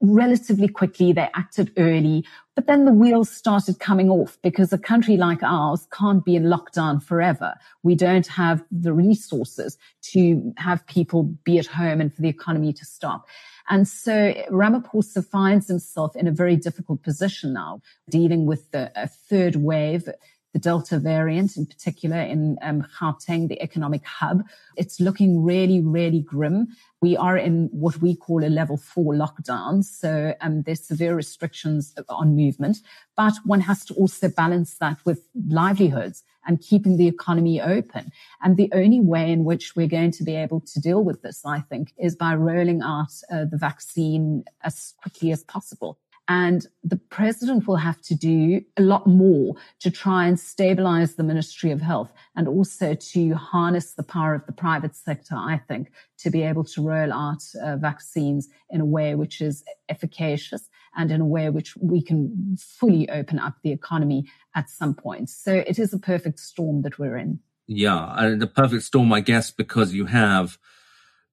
[0.00, 1.12] relatively quickly.
[1.12, 2.24] They acted early,
[2.54, 6.44] but then the wheels started coming off because a country like ours can't be in
[6.44, 7.54] lockdown forever.
[7.82, 9.78] We don't have the resources
[10.12, 13.26] to have people be at home and for the economy to stop.
[13.68, 18.92] And so Ramaphosa finds himself in a very difficult position now, dealing with the
[19.28, 20.08] third wave
[20.54, 24.44] the Delta variant in particular in um, Gauteng, the economic hub.
[24.76, 26.68] It's looking really, really grim.
[27.02, 29.84] We are in what we call a level four lockdown.
[29.84, 32.78] So um, there's severe restrictions on movement,
[33.16, 38.10] but one has to also balance that with livelihoods and keeping the economy open.
[38.42, 41.44] And the only way in which we're going to be able to deal with this,
[41.44, 45.98] I think, is by rolling out uh, the vaccine as quickly as possible.
[46.26, 51.22] And the president will have to do a lot more to try and stabilize the
[51.22, 55.92] Ministry of Health and also to harness the power of the private sector, I think,
[56.18, 61.10] to be able to roll out uh, vaccines in a way which is efficacious and
[61.10, 65.28] in a way which we can fully open up the economy at some point.
[65.28, 67.40] So it is a perfect storm that we're in.
[67.66, 70.58] Yeah, the perfect storm, I guess, because you have,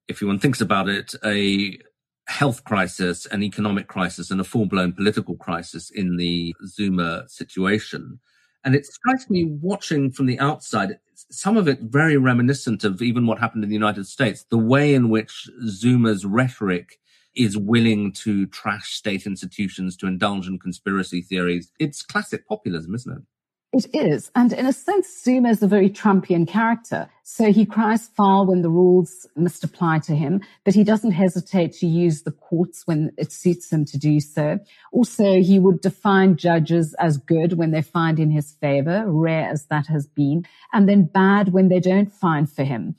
[0.08, 1.78] if one thinks about it, a
[2.28, 8.20] health crisis, an economic crisis, and a full blown political crisis in the Zuma situation.
[8.64, 13.26] And it strikes me watching from the outside, some of it very reminiscent of even
[13.26, 17.00] what happened in the United States, the way in which Zuma's rhetoric
[17.36, 21.72] is willing to trash state institutions, to indulge in conspiracy theories.
[21.80, 23.24] It's classic populism, isn't it?
[23.74, 24.30] It is.
[24.36, 27.10] And in a sense, Zuma is a very Trumpian character.
[27.24, 31.72] So he cries foul when the rules must apply to him, but he doesn't hesitate
[31.76, 34.60] to use the courts when it suits him to do so.
[34.92, 39.68] Also, he would define judges as good when they find in his favor, rare as
[39.68, 42.98] that has been, and then bad when they don't find for him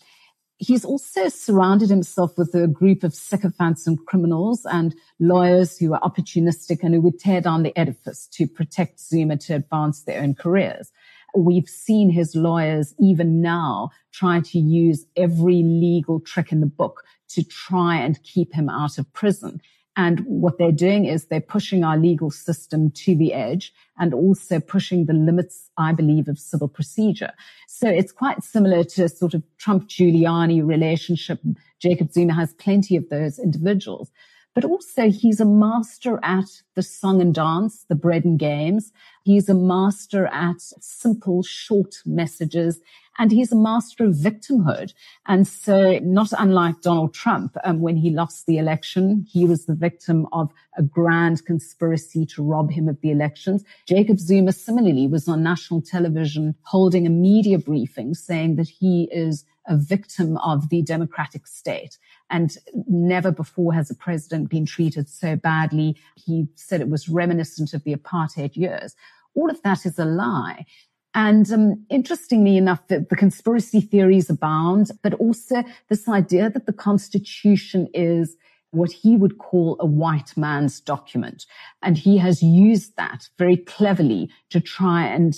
[0.63, 6.01] he's also surrounded himself with a group of sycophants and criminals and lawyers who are
[6.01, 10.35] opportunistic and who would tear down the edifice to protect Zuma to advance their own
[10.37, 10.93] careers.
[11.37, 17.03] We've seen his lawyers even now try to use every legal trick in the book
[17.31, 19.61] to try and keep him out of prison.
[19.97, 24.59] And what they're doing is they're pushing our legal system to the edge and also
[24.59, 27.33] pushing the limits, I believe, of civil procedure.
[27.69, 31.41] So it's quite similar to sort of Trump Giuliani relationship.
[31.79, 34.11] Jacob Zuma has plenty of those individuals
[34.55, 38.93] but also he's a master at the song and dance, the bread and games.
[39.25, 42.81] He's a master at simple, short messages.
[43.19, 44.95] And he's a master of victimhood.
[45.27, 49.75] And so not unlike Donald Trump, um, when he lost the election, he was the
[49.75, 53.65] victim of a grand conspiracy to rob him of the elections.
[53.87, 59.45] Jacob Zuma similarly was on national television holding a media briefing saying that he is
[59.67, 61.99] a victim of the democratic state.
[62.31, 62.57] And
[62.89, 65.97] never before has a president been treated so badly.
[66.17, 68.95] He said it was reminiscent of the apartheid years.
[69.35, 70.67] All of that is a lie.
[71.15, 76.73] And um, interestingly enough, the, the conspiracy theories abound, but also this idea that the
[76.73, 78.37] Constitution is
[78.71, 81.45] what he would call a white man's document.
[81.83, 85.37] And he has used that very cleverly to try and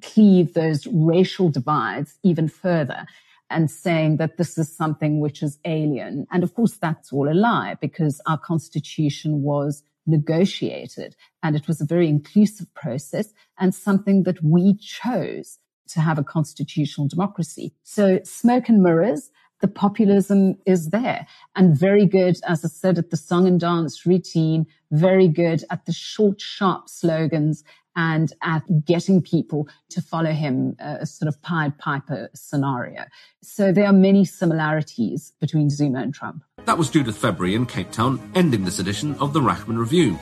[0.00, 3.06] cleave those racial divides even further.
[3.52, 6.26] And saying that this is something which is alien.
[6.30, 11.80] And of course, that's all a lie because our constitution was negotiated and it was
[11.80, 17.74] a very inclusive process and something that we chose to have a constitutional democracy.
[17.82, 19.30] So smoke and mirrors,
[19.60, 24.04] the populism is there and very good, as I said, at the song and dance
[24.04, 27.62] routine, very good at the short, sharp slogans
[27.96, 33.04] and at getting people to follow him, uh, a sort of Pied Piper scenario.
[33.42, 36.44] So there are many similarities between Zuma and Trump.
[36.64, 40.18] That was Judith February in Cape Town, ending this edition of the Rachman Review.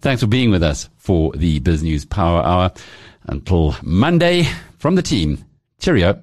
[0.00, 2.72] Thanks for being with us for the BizNews Power Hour.
[3.24, 5.44] Until Monday, from the team,
[5.80, 6.22] cheerio.